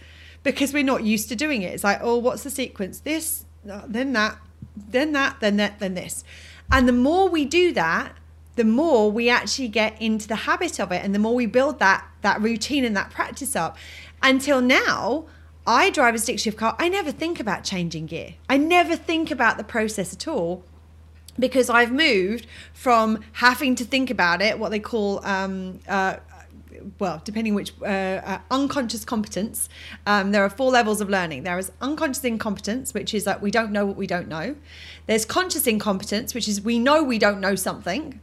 [0.42, 1.74] because we're not used to doing it.
[1.74, 3.00] It's like, oh, what's the sequence?
[3.00, 4.38] This, then that,
[4.76, 6.24] then that, then that, then this.
[6.70, 8.16] And the more we do that,
[8.56, 11.78] the more we actually get into the habit of it and the more we build
[11.78, 13.76] that that routine and that practice up
[14.22, 15.24] until now
[15.66, 16.76] I drive a stick shift car.
[16.78, 18.34] I never think about changing gear.
[18.50, 20.62] I never think about the process at all
[21.38, 26.16] because I've moved from having to think about it, what they call um, uh,
[26.98, 29.68] well, depending which uh, uh, unconscious competence,
[30.06, 31.42] um, there are four levels of learning.
[31.42, 34.56] There is unconscious incompetence, which is that we don't know what we don't know.
[35.06, 38.20] There's conscious incompetence, which is we know we don't know something.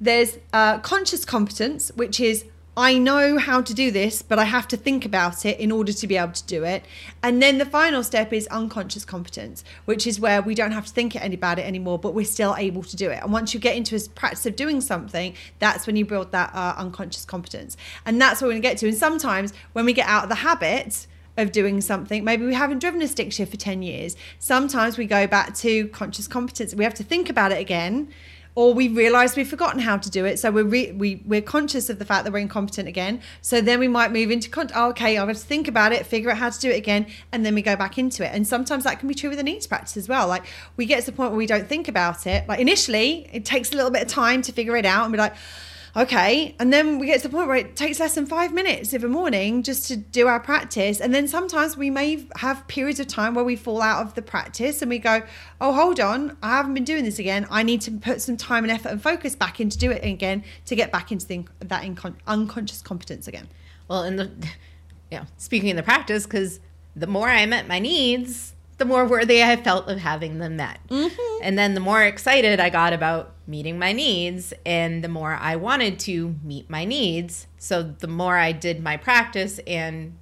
[0.00, 2.44] There's uh, conscious competence, which is
[2.74, 5.92] I know how to do this, but I have to think about it in order
[5.92, 6.86] to be able to do it.
[7.22, 10.92] And then the final step is unconscious competence, which is where we don't have to
[10.92, 13.22] think about it anymore, but we're still able to do it.
[13.22, 16.54] And once you get into a practice of doing something, that's when you build that
[16.54, 17.76] uh, unconscious competence.
[18.06, 18.88] And that's what we're going to get to.
[18.88, 21.06] And sometimes when we get out of the habit,
[21.38, 22.24] of doing something.
[22.24, 24.16] Maybe we haven't driven a stick shift for 10 years.
[24.38, 26.74] Sometimes we go back to conscious competence.
[26.74, 28.12] We have to think about it again
[28.54, 30.38] or we realize we've forgotten how to do it.
[30.38, 33.20] So we're re- we, we're conscious of the fact that we're incompetent again.
[33.40, 36.04] So then we might move into con- oh, okay i'm going to think about it
[36.06, 38.30] figure out how to do it again and then we go back into it.
[38.34, 40.28] And sometimes that can be true with the needs practice as well.
[40.28, 40.44] Like
[40.76, 42.46] we get to the point where we don't think about it.
[42.48, 45.18] Like initially it takes a little bit of time to figure it out and be
[45.18, 45.34] like
[45.96, 46.54] okay.
[46.58, 49.04] And then we get to the point where it takes less than five minutes of
[49.04, 51.00] a morning just to do our practice.
[51.00, 54.22] And then sometimes we may have periods of time where we fall out of the
[54.22, 55.22] practice and we go,
[55.60, 57.46] oh, hold on, I haven't been doing this again.
[57.50, 60.44] I need to put some time and effort and focus back into do it again
[60.66, 63.48] to get back into the, that incon- unconscious competence again.
[63.88, 64.30] Well, in the,
[65.10, 66.60] yeah, speaking in the practice, because
[66.96, 70.80] the more I met my needs, the more worthy I felt of having them met.
[70.88, 71.44] Mm-hmm.
[71.44, 75.54] And then the more excited I got about meeting my needs, and the more I
[75.54, 77.46] wanted to meet my needs.
[77.58, 80.18] So the more I did my practice, and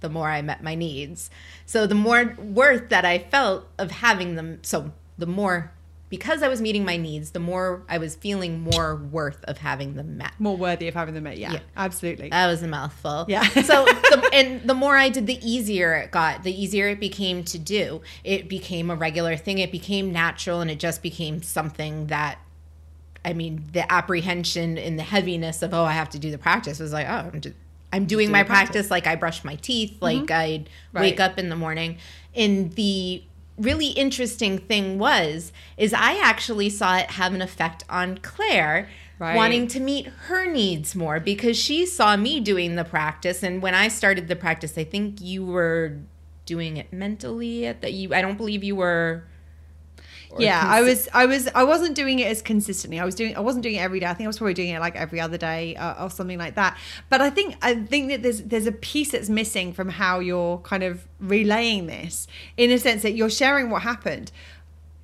[0.00, 1.28] the more I met my needs.
[1.66, 4.60] So the more worth that I felt of having them.
[4.62, 5.74] So the more
[6.10, 9.94] because I was meeting my needs, the more I was feeling more worth of having
[9.94, 10.32] them met.
[10.38, 11.36] More worthy of having them met.
[11.36, 11.60] Yeah, yeah.
[11.76, 12.30] absolutely.
[12.30, 13.26] That was a mouthful.
[13.28, 13.42] Yeah.
[13.48, 17.44] so, the, and the more I did, the easier it got, the easier it became
[17.44, 18.00] to do.
[18.24, 19.58] It became a regular thing.
[19.58, 22.38] It became natural and it just became something that,
[23.24, 26.78] I mean, the apprehension and the heaviness of, oh, I have to do the practice
[26.78, 27.56] was like, oh, I'm, just,
[27.92, 28.70] I'm doing my practice.
[28.70, 28.90] practice.
[28.90, 30.32] like I brush my teeth, like mm-hmm.
[30.32, 31.02] I'd right.
[31.02, 31.98] wake up in the morning.
[32.32, 33.22] In the
[33.58, 38.88] really interesting thing was is I actually saw it have an effect on Claire.
[39.20, 39.34] Right.
[39.34, 43.74] wanting to meet her needs more because she saw me doing the practice and when
[43.74, 45.98] I started the practice I think you were
[46.46, 49.24] doing it mentally at that you I don't believe you were
[50.38, 53.00] yeah, I was, I was, I wasn't doing it as consistently.
[53.00, 54.06] I was doing, I wasn't doing it every day.
[54.06, 56.54] I think I was probably doing it like every other day uh, or something like
[56.56, 56.76] that.
[57.08, 60.58] But I think, I think that there's, there's a piece that's missing from how you're
[60.58, 62.26] kind of relaying this,
[62.56, 64.32] in a sense that you're sharing what happened,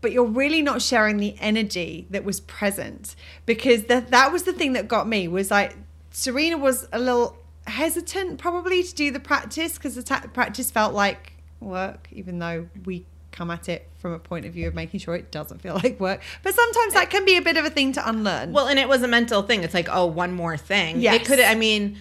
[0.01, 3.17] but you're really not sharing the energy that was present
[3.47, 5.77] because that that was the thing that got me was like
[6.11, 10.93] Serena was a little hesitant probably to do the practice because the ta- practice felt
[10.93, 15.01] like work, even though we come at it from a point of view of making
[15.01, 16.23] sure it doesn't feel like work.
[16.43, 18.53] But sometimes that can be a bit of a thing to unlearn.
[18.53, 19.63] Well, and it was a mental thing.
[19.65, 21.01] It's like, oh, one more thing.
[21.01, 21.15] Yeah.
[21.15, 21.99] It could, I mean,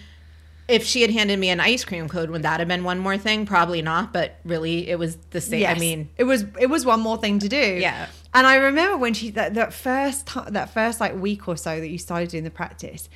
[0.68, 3.18] if she had handed me an ice cream code, would that have been one more
[3.18, 3.46] thing?
[3.46, 4.12] Probably not.
[4.12, 5.60] But really, it was the same.
[5.60, 5.76] Yes.
[5.76, 7.56] I mean, it was it was one more thing to do.
[7.56, 8.06] Yeah.
[8.32, 11.80] And I remember when she that, that first time, that first like week or so
[11.80, 13.08] that you started doing the practice,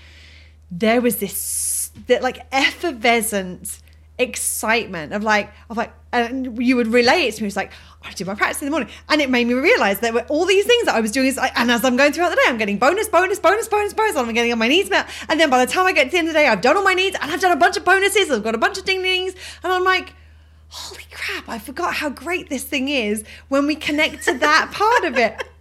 [0.71, 3.81] there was this that like effervescent
[4.19, 7.47] excitement of like of like and you would relay it to me.
[7.49, 8.89] It's like oh, I do my practice in the morning.
[9.09, 11.59] And it made me realize that all these things that I was doing is like,
[11.59, 14.33] and as I'm going throughout the day I'm getting bonus bonus bonus bonus bonus I'm
[14.33, 16.29] getting on my needs met and then by the time I get to the end
[16.29, 18.31] of the day I've done all my needs and I've done a bunch of bonuses
[18.31, 20.15] I've got a bunch of ding dings and I'm like
[20.71, 25.05] holy crap I forgot how great this thing is when we connect to that part
[25.05, 25.45] of it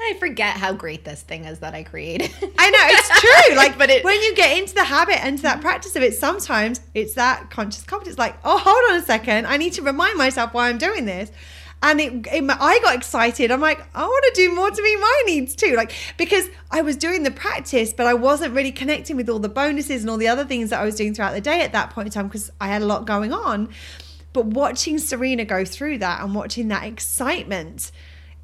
[0.00, 2.30] I forget how great this thing is that I created.
[2.58, 3.56] I know it's true.
[3.56, 6.80] Like, But it- when you get into the habit, into that practice of it, sometimes
[6.94, 8.18] it's that conscious competence.
[8.18, 11.30] Like, oh, hold on a second, I need to remind myself why I'm doing this.
[11.82, 13.50] And it, it, I got excited.
[13.50, 15.74] I'm like, I want to do more to meet my needs too.
[15.76, 19.50] Like, because I was doing the practice, but I wasn't really connecting with all the
[19.50, 21.90] bonuses and all the other things that I was doing throughout the day at that
[21.90, 23.68] point in time because I had a lot going on.
[24.32, 27.92] But watching Serena go through that and watching that excitement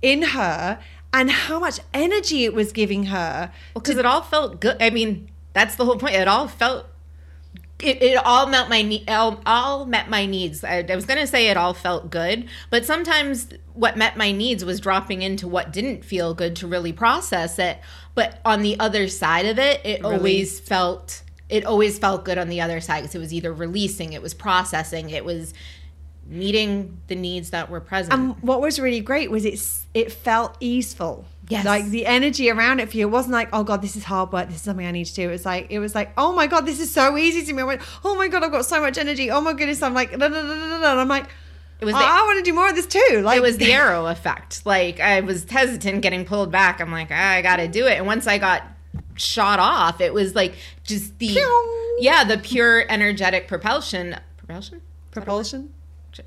[0.03, 0.79] in her
[1.13, 4.77] and how much energy it was giving her because it all felt good.
[4.81, 6.15] I mean, that's the whole point.
[6.15, 6.87] It all felt.
[7.81, 9.09] It, it all met my need.
[9.09, 10.63] All, all met my needs.
[10.63, 14.65] I, I was gonna say it all felt good, but sometimes what met my needs
[14.65, 17.79] was dropping into what didn't feel good to really process it.
[18.15, 21.23] But on the other side of it, it always felt.
[21.49, 24.35] It always felt good on the other side because it was either releasing, it was
[24.35, 25.53] processing, it was
[26.31, 28.15] meeting the needs that were present.
[28.15, 31.25] And what was really great was it's it felt easeful.
[31.49, 31.65] Yes.
[31.65, 34.33] Like the energy around it for you it wasn't like, oh God, this is hard
[34.33, 35.29] work, this is something I need to do.
[35.29, 37.63] It was like it was like, oh my God, this is so easy to me.
[37.63, 39.31] I went, oh my God, I've got so much energy.
[39.31, 39.83] Oh my goodness.
[39.83, 41.27] I'm like, da, da, da, da, and I'm like,
[41.81, 43.23] It was oh, I want to do more of this too.
[43.25, 44.65] Like it was the arrow effect.
[44.65, 46.81] Like I was hesitant getting pulled back.
[46.81, 47.99] I'm like, ah, I got to do it.
[47.99, 48.63] And once I got
[49.17, 50.55] shot off, it was like
[50.85, 51.97] just the Pew.
[51.99, 54.17] yeah, the pure energetic propulsion.
[54.37, 54.81] Propulsion?
[55.11, 55.73] propulsion.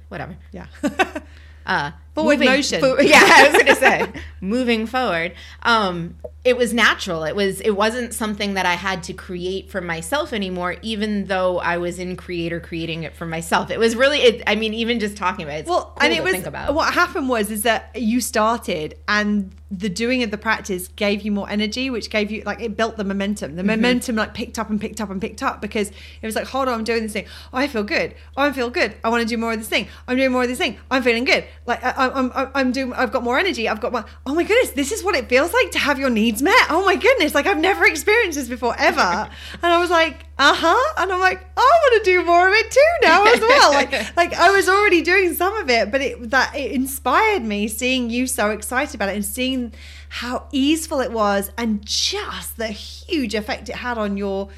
[0.09, 0.37] Whatever.
[0.51, 0.67] Yeah.
[1.65, 2.79] Uh, Forward motion.
[2.79, 5.33] fo- yeah, I was gonna say moving forward.
[5.63, 7.23] Um, it was natural.
[7.23, 7.59] It was.
[7.61, 10.75] It wasn't something that I had to create for myself anymore.
[10.81, 14.19] Even though I was in creator creating it for myself, it was really.
[14.19, 16.33] It, I mean, even just talking about it, it's well, cool and it to was
[16.33, 16.73] think about.
[16.73, 21.31] what happened was is that you started and the doing of the practice gave you
[21.31, 23.49] more energy, which gave you like it built the momentum.
[23.49, 23.57] Mm-hmm.
[23.57, 26.45] The momentum like picked up and picked up and picked up because it was like,
[26.45, 27.25] hold on, I'm doing this thing.
[27.51, 28.13] Oh, I feel good.
[28.37, 28.95] Oh, I feel good.
[29.03, 29.87] I want to do more of this thing.
[30.07, 30.77] I'm doing more of this thing.
[30.91, 31.45] I'm feeling good.
[31.65, 32.93] Like I, I'm, I'm, I'm doing.
[32.93, 33.69] I've got more energy.
[33.69, 36.09] I've got my, Oh my goodness, this is what it feels like to have your
[36.09, 36.67] needs met.
[36.69, 38.99] Oh my goodness, like I've never experienced this before ever.
[39.63, 40.93] and I was like, uh huh.
[40.97, 43.71] And I'm like, I want to do more of it too now as well.
[43.71, 47.67] Like, like I was already doing some of it, but it that it inspired me
[47.67, 49.73] seeing you so excited about it and seeing
[50.09, 54.49] how easeful it was and just the huge effect it had on your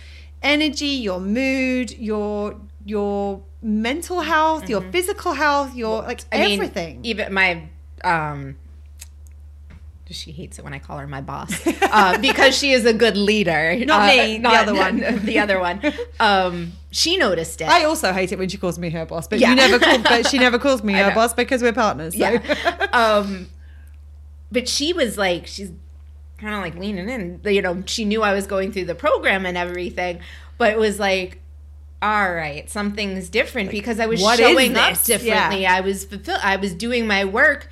[0.44, 6.36] energy, your mood, your your mental health, your physical health, your like Mm-hmm.
[6.36, 7.00] I mean, everything.
[7.04, 7.68] even my
[8.04, 8.56] um
[10.08, 13.18] she hates it when I call her my boss uh, because she is a good
[13.18, 13.76] leader.
[13.86, 14.98] Not Uh, me, the other one.
[15.26, 15.82] the other one.
[16.20, 17.68] Um, she noticed it.
[17.68, 19.50] I also hate it when she calls me her boss, but Yeah.
[19.50, 22.14] you never call, but she never calls me her boss because we're partners.
[22.16, 22.20] So.
[22.20, 22.88] yeah.
[22.94, 23.48] um,
[24.52, 25.72] but she was like, she's
[26.38, 27.42] kind of like leaning in.
[27.44, 30.20] You know, she knew I was going through the program and everything,
[30.60, 31.40] but it was like,
[32.06, 35.64] all right, something's different because I was showing up differently.
[35.64, 35.74] Yeah.
[35.74, 37.68] I was fulfill- I was doing my work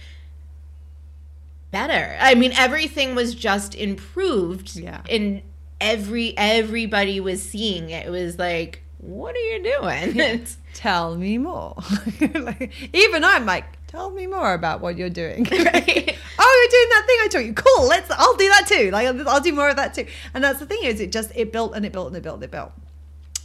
[1.69, 2.17] better.
[2.19, 4.75] I mean, everything was just improved.
[4.75, 5.01] Yeah.
[5.07, 5.43] And
[5.79, 8.07] every everybody was seeing it.
[8.07, 10.45] It was like, what are you doing?
[10.73, 11.75] Tell me more.
[12.33, 15.43] like, even I'm like, tell me more about what you're doing.
[15.43, 16.17] Right.
[16.39, 17.53] oh, you're doing that thing I taught you.
[17.53, 17.87] Cool.
[17.87, 18.09] Let's.
[18.09, 18.89] I'll do that too.
[18.89, 20.07] Like I'll, I'll do more of that too.
[20.33, 22.35] And that's the thing is, it just it built and it built and it built
[22.35, 22.71] and it built.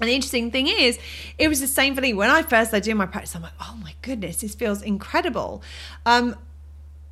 [0.01, 0.99] And the interesting thing is,
[1.39, 3.35] it was the same for me when I first started doing my practice.
[3.35, 5.63] I'm like, oh my goodness, this feels incredible.
[6.07, 6.37] Um,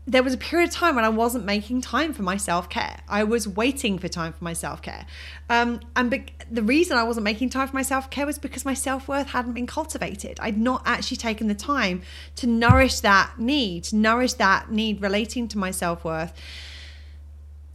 [0.08, 3.00] there was a period of time when I wasn't making time for my self care.
[3.08, 5.04] I was waiting for time for my self care.
[5.50, 8.64] Um, and be- the reason I wasn't making time for my self care was because
[8.64, 10.38] my self worth hadn't been cultivated.
[10.40, 12.02] I'd not actually taken the time
[12.36, 16.32] to nourish that need, to nourish that need relating to my self worth.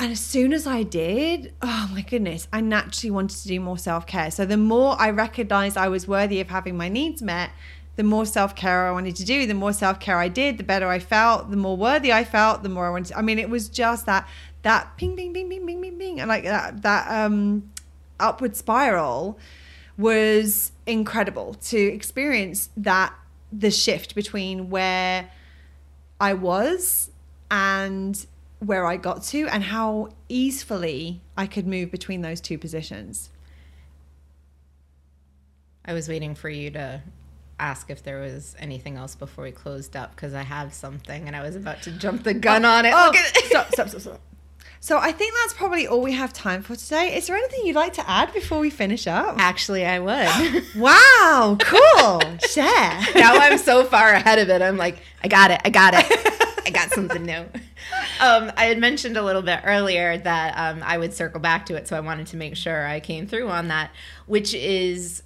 [0.01, 3.77] And as soon as I did, oh my goodness, I naturally wanted to do more
[3.77, 4.31] self care.
[4.31, 7.51] So the more I recognized I was worthy of having my needs met,
[7.97, 10.63] the more self care I wanted to do, the more self care I did, the
[10.63, 13.09] better I felt, the more worthy I felt, the more I wanted.
[13.09, 14.27] To, I mean, it was just that
[14.63, 17.69] that ping, ping, ping, ping, ping, ping, ping, and like that that um
[18.19, 19.37] upward spiral
[19.99, 23.13] was incredible to experience that
[23.53, 25.29] the shift between where
[26.19, 27.11] I was
[27.51, 28.25] and
[28.61, 33.31] where I got to and how easily I could move between those two positions.
[35.83, 37.01] I was waiting for you to
[37.59, 41.35] ask if there was anything else before we closed up because I have something and
[41.35, 42.93] I was about to jump the gun oh, on it.
[42.95, 44.21] Oh, Look at stop, stop, stop, stop.
[44.83, 47.15] So I think that's probably all we have time for today.
[47.15, 49.35] Is there anything you'd like to add before we finish up?
[49.37, 50.63] Actually, I would.
[50.75, 52.21] Wow, cool.
[52.39, 52.99] Share.
[53.13, 54.63] now I'm so far ahead of it.
[54.63, 55.61] I'm like, I got it.
[55.63, 56.05] I got it.
[56.65, 57.45] I got something new.
[58.21, 61.75] Um, I had mentioned a little bit earlier that um, I would circle back to
[61.75, 63.89] it, so I wanted to make sure I came through on that,
[64.27, 65.23] which is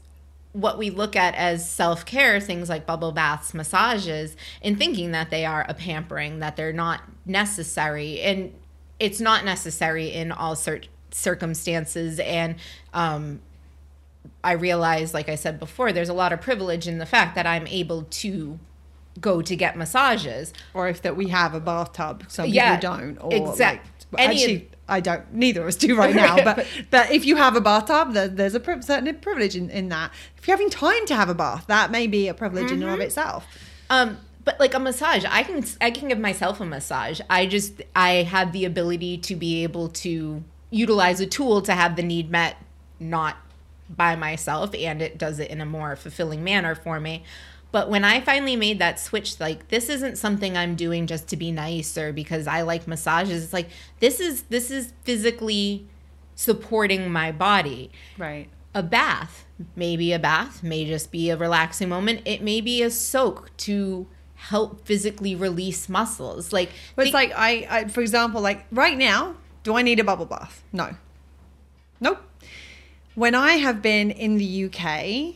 [0.54, 5.30] what we look at as self care, things like bubble baths, massages, and thinking that
[5.30, 8.22] they are a pampering, that they're not necessary.
[8.22, 8.54] And
[9.00, 10.82] it's not necessary in all cir-
[11.12, 12.56] circumstances and
[12.94, 13.42] um
[14.44, 17.46] I realize, like I said before, there's a lot of privilege in the fact that
[17.46, 18.60] I'm able to
[19.22, 20.52] go to get massages.
[20.74, 22.26] or if that we have a bathtub.
[22.28, 23.18] Some Yeah, people don't.
[23.20, 25.32] Or exact- Like, actually, of- I don't.
[25.34, 26.36] Neither of us do right now.
[26.44, 29.90] But but if you have a bathtub, there, there's a pri- certain privilege in, in
[29.90, 30.12] that.
[30.38, 32.84] If you're having time to have a bath, that may be a privilege in and
[32.84, 32.94] Mm-hmm.
[32.94, 33.46] of itself.
[33.92, 37.20] Um, but like a massage, I can I can give myself a massage.
[37.30, 41.96] I just I have the ability to be able to utilize a tool to have
[41.96, 42.56] the need met,
[43.00, 43.38] not
[43.90, 47.24] by myself, and it does it in a more fulfilling manner for me.
[47.72, 51.36] But when I finally made that switch, like this isn't something I'm doing just to
[51.38, 53.44] be nice or because I like massages.
[53.44, 53.70] It's like
[54.00, 55.88] this is this is physically
[56.36, 58.48] supporting my body Right.
[58.74, 59.46] a bath.
[59.76, 62.22] Maybe a bath may just be a relaxing moment.
[62.26, 66.54] It may be a soak to help physically release muscles.
[66.54, 70.26] Like, it's like I, I, for example, like right now, do I need a bubble
[70.26, 70.64] bath?
[70.72, 70.96] No.
[72.00, 72.22] Nope.
[73.16, 75.36] When I have been in the UK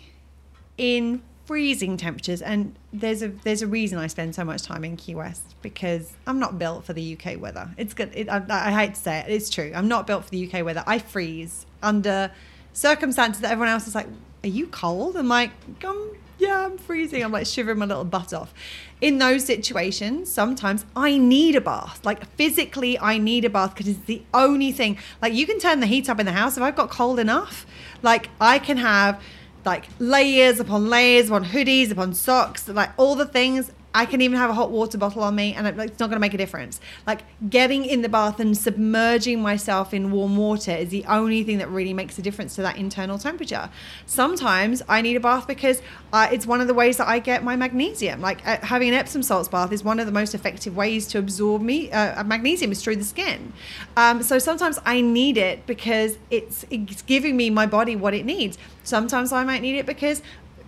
[0.78, 4.97] in freezing temperatures, and there's a there's a reason I spend so much time in
[4.97, 7.72] Key West because I'm not built for the UK weather.
[7.76, 8.12] It's good.
[8.14, 9.72] It, I, I hate to say it, it's true.
[9.74, 10.84] I'm not built for the UK weather.
[10.86, 12.32] I freeze under
[12.74, 14.06] circumstances that everyone else is like,
[14.43, 15.50] "Are you cold?" I'm like,
[15.86, 18.54] um, "Yeah, I'm freezing." I'm like shivering my little butt off.
[19.02, 22.00] In those situations, sometimes I need a bath.
[22.04, 24.98] Like physically, I need a bath because it's the only thing.
[25.22, 27.66] Like you can turn the heat up in the house if I've got cold enough.
[28.02, 29.22] Like I can have
[29.66, 34.38] like layers upon layers upon hoodies upon socks like all the things i can even
[34.38, 36.80] have a hot water bottle on me and it's not going to make a difference.
[37.08, 41.58] Like getting in the bath and submerging myself in warm water is the only thing
[41.58, 43.70] that really makes a difference to that internal temperature.
[44.06, 45.82] Sometimes i need a bath because
[46.14, 48.22] uh, it's one of the ways that i get my magnesium.
[48.22, 51.18] Like uh, having an epsom salts bath is one of the most effective ways to
[51.18, 53.54] absorb me uh, magnesium is through the skin.
[53.98, 58.26] Um, so sometimes i need it because it's it's giving me my body what it
[58.26, 58.60] needs.
[58.84, 60.22] Sometimes i might need it because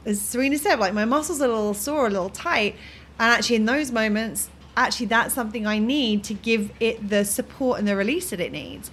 [0.03, 2.75] as serena said like my muscles are a little sore a little tight
[3.21, 7.77] and actually in those moments actually that's something i need to give it the support
[7.77, 8.89] and the release that it needs.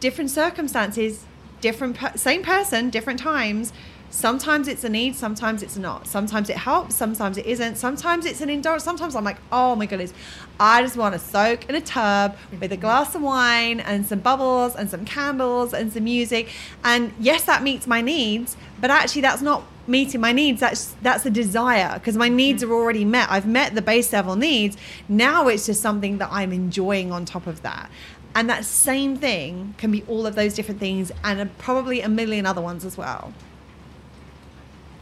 [0.00, 1.24] Different circumstances
[1.60, 3.72] different per- same person different times.
[4.12, 6.08] Sometimes it's a need sometimes it's not.
[6.08, 7.76] Sometimes it helps sometimes it isn't.
[7.76, 10.12] Sometimes it's an indulgence sometimes i'm like oh my goodness
[10.58, 12.80] i just want to soak in a tub with a mm-hmm.
[12.80, 16.48] glass of wine and some bubbles and some candles and some music.
[16.82, 21.26] And yes that meets my needs but actually that's not meeting my needs that's that's
[21.26, 22.68] a desire because my needs mm.
[22.68, 24.76] are already met i've met the base level needs
[25.08, 27.90] now it's just something that i'm enjoying on top of that
[28.34, 32.08] and that same thing can be all of those different things and a- probably a
[32.08, 33.32] million other ones as well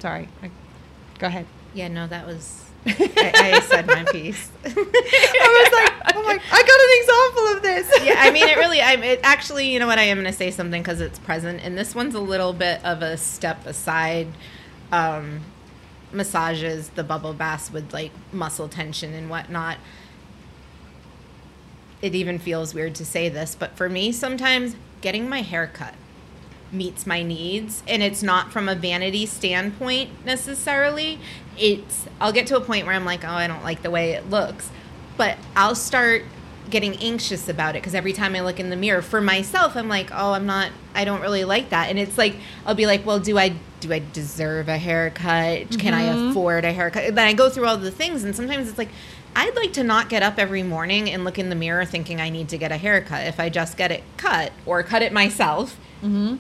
[0.01, 0.51] sorry I,
[1.19, 2.65] go ahead yeah, no, that was.
[2.87, 4.51] I, I said my piece.
[4.65, 8.57] i was like oh my i got an example of this yeah, I mean, it
[8.57, 8.81] really.
[8.81, 9.73] I'm it actually.
[9.73, 9.99] You know what?
[9.99, 12.85] I am going to say something because it's present, and this one's a little bit
[12.85, 14.29] of a step aside.
[14.91, 15.41] Um,
[16.13, 19.79] massages, the bubble baths with like muscle tension and whatnot.
[22.01, 25.95] It even feels weird to say this, but for me, sometimes getting my hair cut
[26.71, 31.19] meets my needs and it's not from a vanity standpoint necessarily
[31.57, 34.11] it's i'll get to a point where i'm like oh i don't like the way
[34.13, 34.71] it looks
[35.17, 36.23] but i'll start
[36.71, 39.89] getting anxious about it because every time i look in the mirror for myself i'm
[39.89, 41.89] like oh i'm not i don't really like that.
[41.91, 45.71] And it's like i'll be like well do i do i deserve a haircut?
[45.79, 46.31] Can i mm-hmm.
[46.31, 47.15] afford a haircut?
[47.15, 48.89] Then i go through all the things and sometimes it's like
[49.37, 52.29] i'd like to not get up every morning and look in the mirror thinking i
[52.31, 53.27] need to get a haircut.
[53.27, 56.37] If i just get it cut or cut it myself mm-hmm.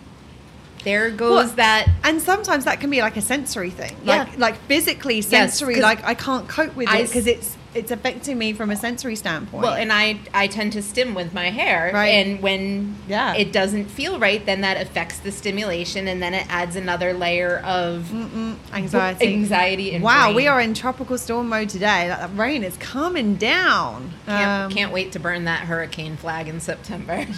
[0.84, 3.94] there goes Well, that and sometimes that can be like a sensory thing.
[4.04, 4.24] Yeah.
[4.24, 7.90] like like physically sensory 'cause like i can't cope with I it because it's it's
[7.90, 11.50] affecting me from a sensory standpoint well and i i tend to stim with my
[11.50, 12.08] hair Right.
[12.08, 13.34] and when Yeah.
[13.34, 17.58] it doesn't feel right then that affects the stimulation and then it adds another layer
[17.58, 20.36] of Mm-mm, anxiety anxiety and wow brain.
[20.36, 24.70] we are in tropical storm mode today that that rain is coming down can't, Um,
[24.72, 27.24] can't wait to burn that hurricane flag in September.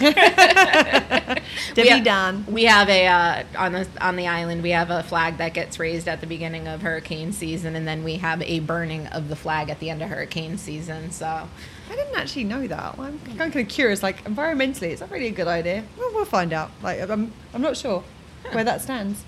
[1.75, 4.63] to We be ha- done We have a uh, on the on the island.
[4.63, 8.03] We have a flag that gets raised at the beginning of hurricane season, and then
[8.03, 11.11] we have a burning of the flag at the end of hurricane season.
[11.11, 12.97] So I didn't actually know that.
[12.99, 14.01] I'm kind of curious.
[14.03, 15.83] Like environmentally, is that really a good idea?
[15.97, 16.71] Well, we'll find out.
[16.81, 18.03] Like I'm, I'm not sure
[18.51, 19.25] where that stands.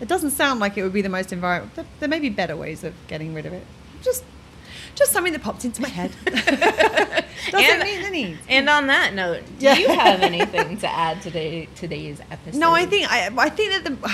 [0.00, 1.74] It doesn't sound like it would be the most environment.
[1.76, 3.64] There, there may be better ways of getting rid of it.
[4.02, 4.24] Just,
[4.94, 6.10] just something that popped into my head.
[6.24, 8.38] Doesn't And- mean the need.
[8.48, 9.76] And on that note, do Yeah.
[9.78, 12.58] you have anything to add to today, today's episode?
[12.58, 14.10] No, I think I, I think that the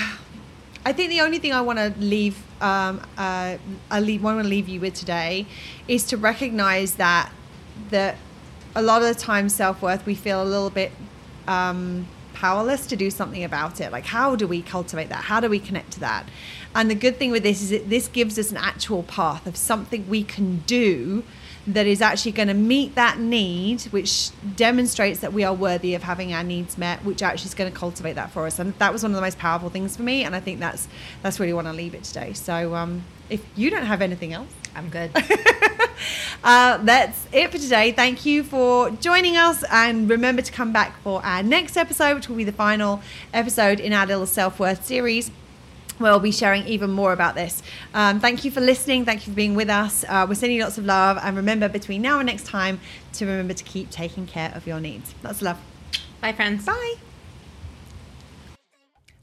[0.87, 3.57] I think the only thing I want to leave um, uh,
[3.91, 5.47] I leave want to leave you with today
[5.89, 7.31] is to recognize that
[7.91, 8.17] that
[8.75, 10.93] a lot of the time, self worth, we feel a little bit
[11.47, 12.07] um,
[12.41, 13.93] powerless to do something about it.
[13.93, 15.25] Like, how do we cultivate that?
[15.25, 16.27] How do we connect to that?
[16.75, 19.59] And the good thing with this is that this gives us an actual path of
[19.59, 21.23] something we can do
[21.67, 26.03] that is actually going to meet that need, which demonstrates that we are worthy of
[26.03, 28.59] having our needs met, which actually is going to cultivate that for us.
[28.59, 30.25] And that was one of the most powerful things for me.
[30.25, 30.89] And I think that's
[31.23, 32.33] that's really want to leave it today.
[32.33, 35.11] So um, if you don't have anything else, I'm good.
[36.45, 37.93] uh, that's it for today.
[37.93, 39.65] Thank you for joining us.
[39.71, 43.03] And remember to come back for our next episode, which will be the final
[43.33, 45.31] episode in our little self worth series.
[45.99, 47.63] Where we'll be sharing even more about this.
[47.93, 49.05] Um, thank you for listening.
[49.05, 50.03] Thank you for being with us.
[50.09, 51.19] Uh, we're sending you lots of love.
[51.23, 52.81] And remember, between now and next time,
[53.15, 55.15] to remember to keep taking care of your needs.
[55.23, 55.59] Lots of love.
[56.23, 56.65] Bye, friends.
[56.65, 56.95] Bye.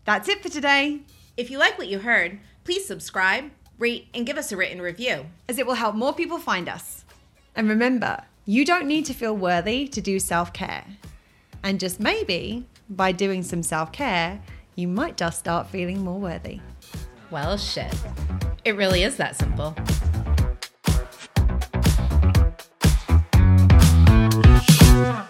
[0.06, 1.00] That's it for today.
[1.36, 5.26] If you like what you heard, please subscribe, rate, and give us a written review,
[5.48, 7.06] as it will help more people find us.
[7.56, 10.86] And remember, you don't need to feel worthy to do self care.
[11.64, 14.40] And just maybe by doing some self care,
[14.76, 16.62] you might just start feeling more worthy.
[17.30, 17.94] Well, shit.
[18.64, 19.76] It really is that simple.
[24.98, 25.28] Yeah.